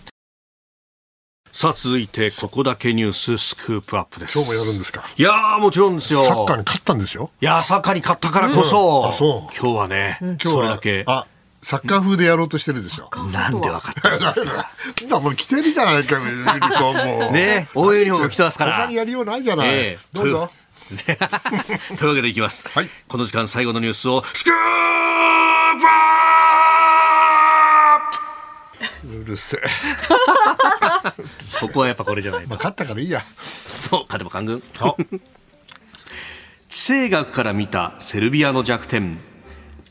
[1.53, 5.05] さあ続いてここだけニューススクープアップです今日もやるんですか？
[5.19, 11.27] いやもちろんですよサッカーに勝ったんですよいやサッカーに勝ったからこそ、うん、あそう今日はね、うん、今日はだけあ
[11.63, 13.11] サッカー風でやろうとしてるでしょ。
[13.31, 14.45] なんで分かったんです
[15.11, 15.21] か？
[15.21, 18.77] もう来てるじゃないか、ユニコーンね、応援ユニフォーム来てますから。
[18.79, 19.69] 他にやりようないじゃない。
[19.71, 20.51] えー、どうぞ。
[21.99, 24.83] というわけでいきます、はい、この時間最後のニュースをスクープ
[29.05, 29.61] うるせえ。
[31.61, 33.25] ここはやっぱこれじゃない、まあ、勝ったからいいや。
[33.43, 34.03] そう。
[34.03, 34.63] 勝てば官軍。
[36.69, 39.19] 地政学から見たセルビアの弱点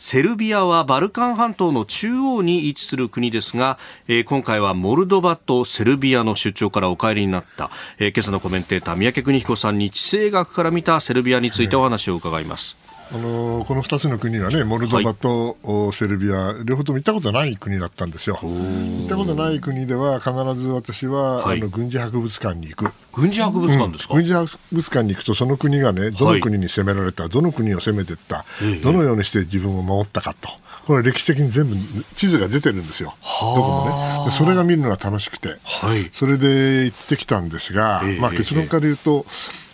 [0.02, 3.78] セルビアはバルカン半島の中央に位置する国ですが、
[4.08, 12.91] えー、今回はモルドバとセルビアの出張からお帰りになった、えー、今朝のコメンテーター宮家邦彦さんに地政学から見たセルビアについてお話を伺います。
[13.14, 15.58] あのこの2つの国はね、モルドバと
[15.92, 18.40] セルビア、はい、両方とも行ったことない国だったんですよ。
[18.42, 22.94] 行ったことない国では、必ず私は、はい、あの軍事博物館に行く。
[23.12, 28.46] 軍事博物館ですか、うん、軍事博物館に行くと、その国がね、どの国に攻められた、はい、どの国を攻めていった、
[28.82, 30.50] どのようにして自分を守ったかと。
[30.86, 31.76] これ歴史的に全部
[32.16, 34.32] 地図が出てるんですよ、どこもね。
[34.32, 39.26] それが見るのが楽しくて、はい、それで行ってきたんですが、まあ、結論から言うと、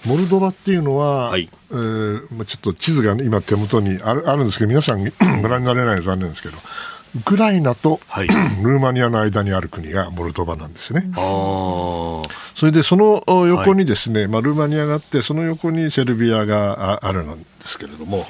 [0.08, 5.04] モルドバっていうのは、はい、えー、まあ、ちょっと地図が、ね、今手元にあるあるんですけど皆さん
[5.42, 6.56] ご覧になれないの残念ですけど
[7.18, 8.28] ウクライナと、はい、
[8.64, 11.10] ルーマニアの間にある国がモルドバなんですね。
[11.16, 18.26] それでその横にですね、はい、まあ、ルーマニアがあってその横にセルビアがあるんですけれども、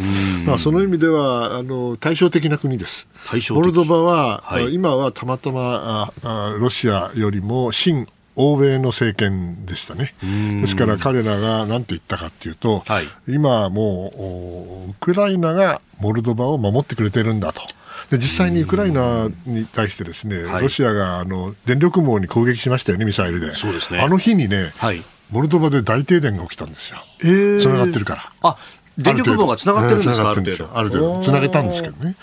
[0.45, 3.07] まあ、その意味ではあの対照的な国です。
[3.51, 8.07] モルドバは、はい、今はたまたまあロシアよりも親
[8.37, 10.13] 欧米の政権でしたね。
[10.61, 17.61] ですから彼らが何て言ったかというと、はい、今もうウクライナがモルドバを守ってくれてるんだと。
[18.11, 23.55] で実際にウクライナに対してですね、ロシアがあの電力網に攻撃しましたよね、ミサイルで。
[23.55, 26.97] そうですね、あの日にね、はい、モルドバで大停電が起きたんですよ。
[27.19, 28.51] つながってるから。
[28.51, 28.57] あ
[28.97, 30.69] 電力網がつながってるんですか、ある程度。
[30.73, 32.15] ある程度、つなげたんですけどね。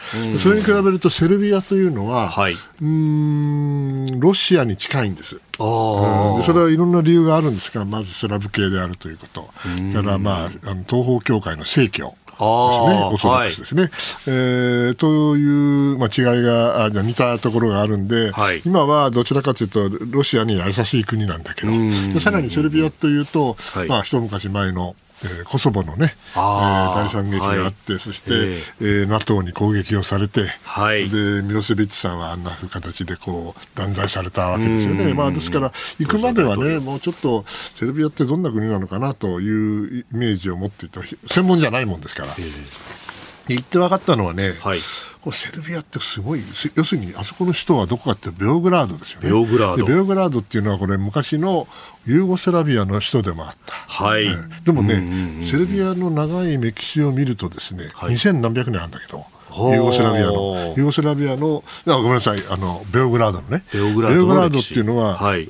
[0.43, 5.41] それに比べると、セルビアというのは、はい、うんロシアに近いんです。
[5.57, 12.15] それはいろんな理由があるんですが、まずスラブ系であるということ、から、まあ、あの東方教会の正教。
[12.35, 12.47] ですね、
[13.05, 13.83] オーソドックスですね。
[13.83, 13.91] はい、
[14.27, 22.21] えー、という、まあ、違いがあ似たところがあるんで、はい、今はどちらかというとロシアに優しい国なんだけど。
[22.21, 35.15] さらにセルビアというと、はい、まあ、一昔前のえー、コソボのね、えー、大惨劇があって、はい、そして、えー、えー、NATO に攻撃をされて、はい、でミロセビッチさんはあんな形でこう断罪されたわけですよね。
[35.15, 42.35] まあ、ですから、行くまではね、もうちょっとセルビアってどんな国なのかなというイメージを持っていた、専門じゃないもんですから。
[42.39, 43.04] えー
[43.49, 44.79] 行って分かったのはね、はい、
[45.21, 46.43] これセルビアってすごい、
[46.75, 49.29] 要するにあそこの首都はどこかってベオグラードですよね。
[49.29, 49.85] ベオグラード。
[49.85, 51.69] ベオグラードっていうのはこれ昔の
[52.07, 53.75] ユーゴスラビアの首都でもあった。
[53.75, 54.27] はい。
[54.65, 59.25] でもね、セルビアの長い歴史を見るとですね、はい、2000何百年あるんだけど、
[59.57, 63.65] ユーゴスラビアの、ユーゴスラビアの、ごめんなさい、あの、ベオグラードのね。
[63.73, 65.49] ベオグラードっていうのは、はい、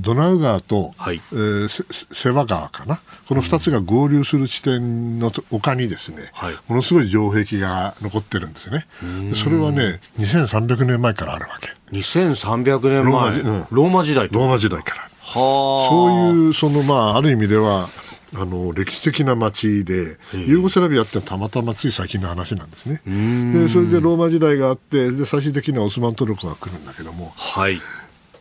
[0.00, 3.00] ドナウ川と、はい、えー、セワ川かな。
[3.28, 8.86] この2つが合流する地点の丘にですね、はい、ものすごい城壁が残ってるんですね。
[9.34, 11.70] それはね、2300年前からあるわけ。
[11.96, 13.04] 2300年前。
[13.04, 15.08] ローマ,、うん、ローマ時代ローマ時代から。
[15.32, 17.88] そういう、その、まあ、ある意味では、
[18.34, 23.02] あの歴史的な街で、ユーゴスラビアってたまたまつい最近の話なんですね。
[23.04, 27.80] でそれでローマ時代があってで最終的にはオスマントルコが来るんだけども、はい、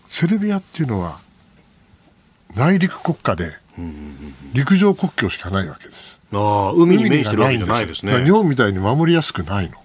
[0.10, 1.20] セルビアっていうのは
[2.56, 3.54] 内陸国家で
[4.54, 6.20] 陸上国境しかないわけです。
[6.32, 8.24] あ海に面してるわけじゃないですね。
[8.24, 9.78] 日本みたいに守りやすくないの。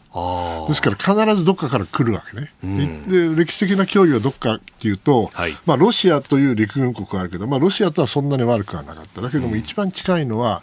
[0.69, 9.21] ですから必ずどっかから来るわけね、うん、で歴史的な脅威はどっかっていうと、はい、まあ、ロシアという陸軍国があるけど、まあ、ロシアとはそんなに悪くはなかった。
[9.21, 10.63] だけども、一番近いのは、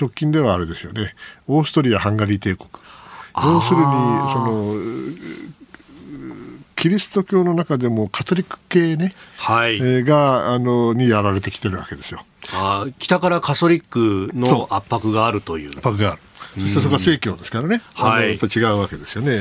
[0.00, 1.14] 直近ではあれですよね。
[1.48, 2.68] オーストリア・ハンガリー帝国。
[3.42, 4.74] 要するにその
[6.76, 12.24] キリスト教の中でもカトリック系ね、はい、えー、があのにやられてきてるわけですよ。
[12.52, 15.70] あ北からカトリックの圧迫があるという。
[15.70, 16.20] 圧迫がある。
[16.56, 19.40] そしてそこは正教ですからね、はい、やっぱ違うわけですよね。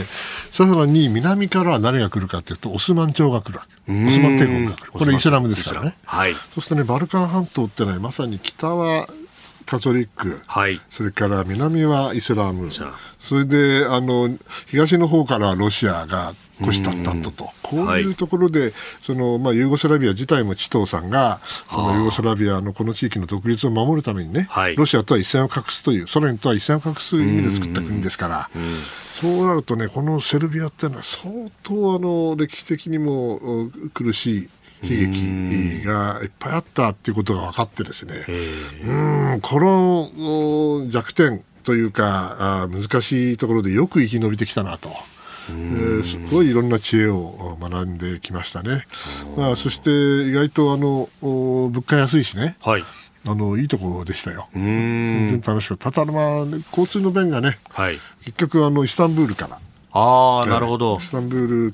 [0.51, 4.05] さらに南からは何が来るかというと、オスマン朝が来るわけ。
[4.07, 4.91] オスマン帝国が来る。
[4.91, 5.95] これイスラムですからね。
[6.05, 9.07] はい、そしてね、バルカン半島ってのはまさに北は
[9.65, 12.69] カトリック、はい、それから南はイスラム、
[13.19, 14.29] それであの
[14.67, 21.39] 東の方からロシアが虎視眈々とと、こういうところで、はい、そのまあ、ユーゴスラビア自体もチトーさんが、
[21.69, 28.49] そのユーゴスラビアのこの地域の独立を守るためにね、はい、ロシアとは一線を画すという、ソ連とは一線を画すという意味で作った国ですから。
[29.21, 31.33] そうなるとね、このセルビアっていうのは相
[31.63, 34.49] 当あの歴史的にも苦しい
[34.83, 38.25] 悲劇がいっぱいあったっていうことが分かってですね、
[38.83, 38.91] う
[39.37, 44.89] んこの弱点というかあ難しいところでよく生き延びてきたなと。
[45.49, 48.85] えー、すごいいろんな知恵を学んできましたね。
[49.37, 52.83] まあ、そして意外とあの物価安いしね、はい、
[53.27, 54.47] あのいいところでしたよ。
[54.53, 55.91] 本当に楽しかった。
[55.91, 59.59] ただまあ交通の便がね、はい、結局あのイスタンブールから。
[59.91, 60.97] ああなるほど。
[60.97, 61.73] イスタンブール行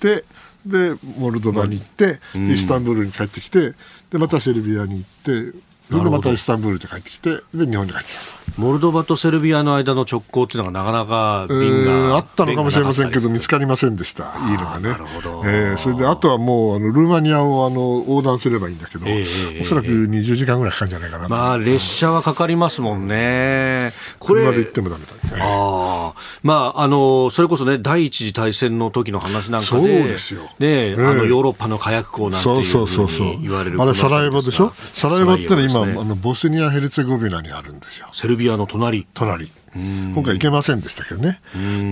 [0.00, 0.24] て
[0.64, 3.74] でモルドバに行って、イスタンブールに帰ってきて
[4.10, 5.58] でまたセルビアに行って
[5.90, 14.32] それでまたイスタンブールで帰ってきてで日本に帰ってきたモルドバとセルビアの間の直行っていうのがなかなか便があったのかもしれませんけど見つかりませんでした。
[14.50, 14.88] いいのがね。
[14.90, 23.92] なるほど、えー、それであとはもうあのルーマニアをあの横断すればいいんだけど、えー、おそらく20時間ぐらいかかるんじゃないかなまあ列車はかかりますもんね。
[24.18, 34.70] これ車で行ってもダメだ、ね、あまああのそれこそね第一次大戦の時の話なんかでそうですよ、ね、えー、あのヨーロッパの火薬庫なんていうふうに言われるあれサラエボでしょ？
[34.70, 38.08] サラエボってのは今、ね、あのボスニア・ヘルツェゴビナにあるんですよ。
[38.12, 39.06] セルビアの隣。
[39.14, 39.50] 隣。
[39.74, 41.40] 今回行けませんでしたけどね。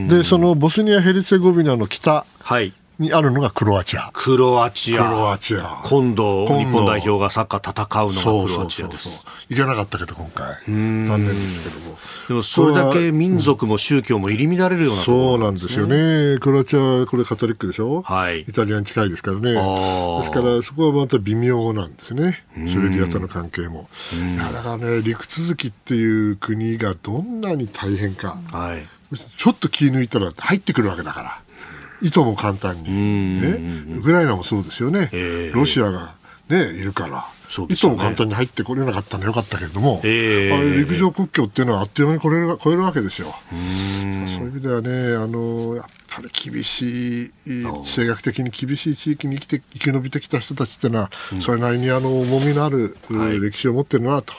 [0.08, 4.10] でそのボスニア・ヘルツェゴビナの北、はいにあるのがクロアチア。
[4.12, 5.04] クロアチア。
[5.04, 5.82] クロアチア。
[5.84, 9.24] 今度、日本代表がサッカー戦うのがクロアチアです。
[9.48, 10.46] 行けなかったけど、今回。
[10.66, 11.98] 残念ですけども。
[12.28, 16.38] でも、それだけ民族も宗教も入り乱れるような、ね、そうなんですよね。
[16.40, 18.02] クロアチアはこれカトリックでしょ？
[18.02, 18.40] はい。
[18.40, 19.52] イタリアに近いですからね。
[19.52, 22.44] ですから、そこはまた微妙なんですね。
[22.54, 23.88] セルビアとの関係も。
[24.52, 28.40] だからね、陸続きっていう国がどんなに大変か。
[28.52, 28.84] はい。
[29.38, 31.40] ちょっと気抜いたら入ってくるわけだから。
[32.02, 35.10] いとも簡単に、ね、ウクライナもそうですよね、
[35.52, 36.16] ロシアが、
[36.48, 37.26] ね、いるから。
[37.70, 43.34] いとも簡単に入ってこれなかったのはよかったけれども、えー、陸上国境っていうのはあっという間に超える超えるわけですよ。
[43.50, 54.34] そういう意味ではねあのやっぱり厳しい地政学的に厳しい地域に生きて生き延びてきた人たちっていうのは、うん、それなりにあの重みのある、はい、歴史を持ってるなと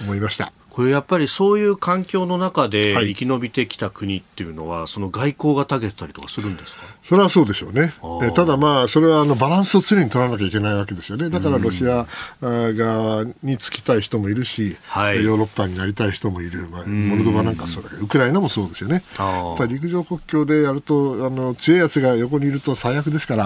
[0.00, 0.50] 思いました。
[0.76, 6.82] これやっぱりそういう環境の中で生き延びてきた国っていうのは、はい、その外交が長けたりとかするんですか？
[7.02, 7.94] それはそうでしょうね。
[8.22, 11.30] えただまあ、それはあのバランスを常に取らなきゃいけないわけですよね。
[11.30, 12.06] だからロシア
[12.42, 16.68] 側につきたい人もいるし、はい、ヨーロッパになりたい人もいる。
[16.68, 19.02] まあ、モルドバなんかそうだけど、ウクライナもそうですよね。
[19.18, 23.44] やっぱり陸上国境でやると、あの強いやつが横にいると最悪ですから、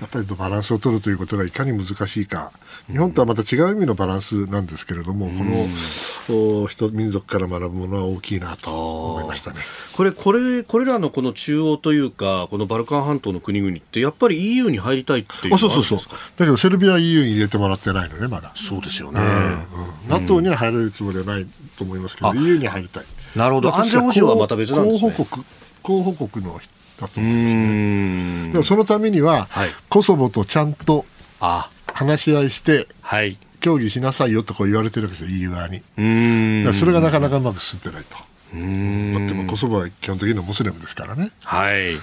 [0.00, 2.52] やっぱりバランスを取るということがいかに難しいか。
[2.88, 5.66] 日本とはまた違う意味のバランスなんですけれども、この
[6.68, 9.60] 人民族から学ぶものは大きいなと思いましたね。
[9.96, 16.06] これこれこれらのこの中央というかこのバルカン半島の国々ってやっぱり EU に入りたいっていうあそうそうそうだ
[16.38, 18.52] けどセルビアは EU に入れてもらってないのねまだ。
[18.56, 19.22] そうですよね、う
[20.10, 21.46] んうん、NATO には入れるつもりはない
[21.76, 23.04] と思いますけど、EU に入りたい。
[23.36, 23.76] なるほど。
[23.76, 25.12] 安全保障はまた別なんですね。
[25.12, 25.44] 候補国
[25.82, 26.60] 候補国の
[27.00, 28.48] だと思いますね。
[28.52, 31.04] でもそのためには、はい、コソボとちゃんと
[31.92, 35.82] 話し合いして、はい、協議しなさいよとこう言われてるわけですよ EU 側に
[36.64, 38.16] だそれがなかなかうまく進んでないと。
[38.52, 38.58] だ
[39.24, 41.94] ってもコソボは基本的にはムスリムですからね、はい、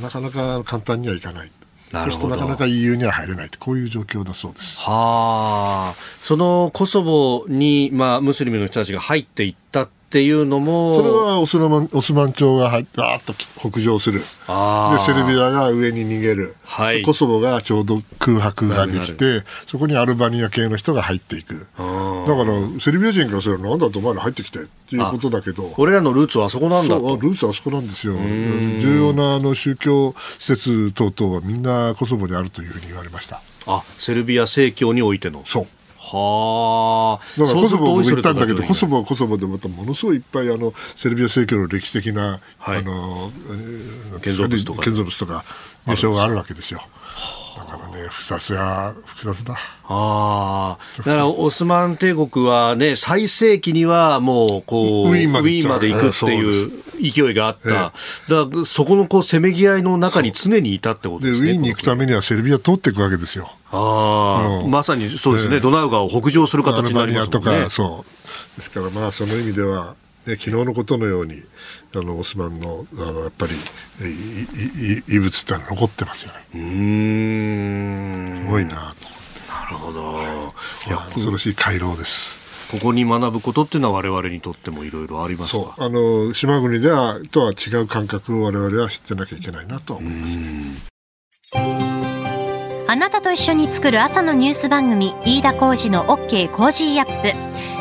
[0.00, 1.50] なかなか簡単にはいかない。
[1.90, 4.78] そうするとなかなか EU には入れないこういう状況だそうです。
[4.78, 14.20] はあ、そのコソボに、まあ、ムスリムの人たちが入っていったっていうのもそれはオスマンオスマン朝が入ってあっと北上する。
[14.20, 14.24] で
[15.04, 21.66] セルビアが上に逃げる、はい、コソボがちょうど空白ができてそこにアルバニア系の人が入っていく。
[21.76, 25.74] だからセルビア人からすればなんだとお前ら入ってきてっていうことだけど。
[25.76, 27.16] 俺らのルーツはあそこなんだと。
[27.18, 28.14] ルーツはあそこなんですよ。
[28.14, 33.42] 重要なあの宗教施設等々はみんなコソボにあるというふうに言われました。
[33.66, 35.42] あセルビア正教においての。
[35.44, 35.66] そう
[36.10, 37.40] はあ。
[37.40, 43.30] だからコソボも行ったんだけど、コソボはコソボでまたものすごいいっぱいあのセルビア正教の歴史的な、はい、あの
[44.22, 45.44] 建造物とか建造物とか
[45.86, 46.80] 名称があるわけですよ。
[47.64, 49.54] だからね複雑や複雑だ。
[49.90, 57.68] ああ、だからオスマン帝国はね、最盛期にはもう、こう、ウィーンまで行くっていう勢いがあった。
[57.68, 61.50] ええ、だからそこのこう、せめぎ合いの中に常にいたってことですね。
[61.50, 63.48] ウィーンに行くためにはセルビア通っていくわけですよ。
[63.72, 67.62] ああ、まさにそうですね、ドナウ川を北上する形になりますもんね。
[67.62, 68.58] とか、そう。
[68.58, 69.96] ですからまあ、その意味では、
[70.26, 71.42] ね、昨日のことのように、
[71.94, 73.52] あのオスマンのあのやっぱり
[75.08, 76.38] 遺物ってのは残ってますよね。
[76.54, 79.18] うんすごいなと。
[79.70, 80.18] なるほど。
[80.86, 82.70] いや、恐ろしい回廊です。
[82.70, 85.74] ここに学ぶことっていうのは我々にとってもいろいろありますか？
[85.78, 90.90] あの島国ではとは違う感覚を我々は知ってなきゃいけないなと思います
[92.86, 97.77] あなたと一緒に作る朝のニュース番組飯田浩二の OK コージーアップ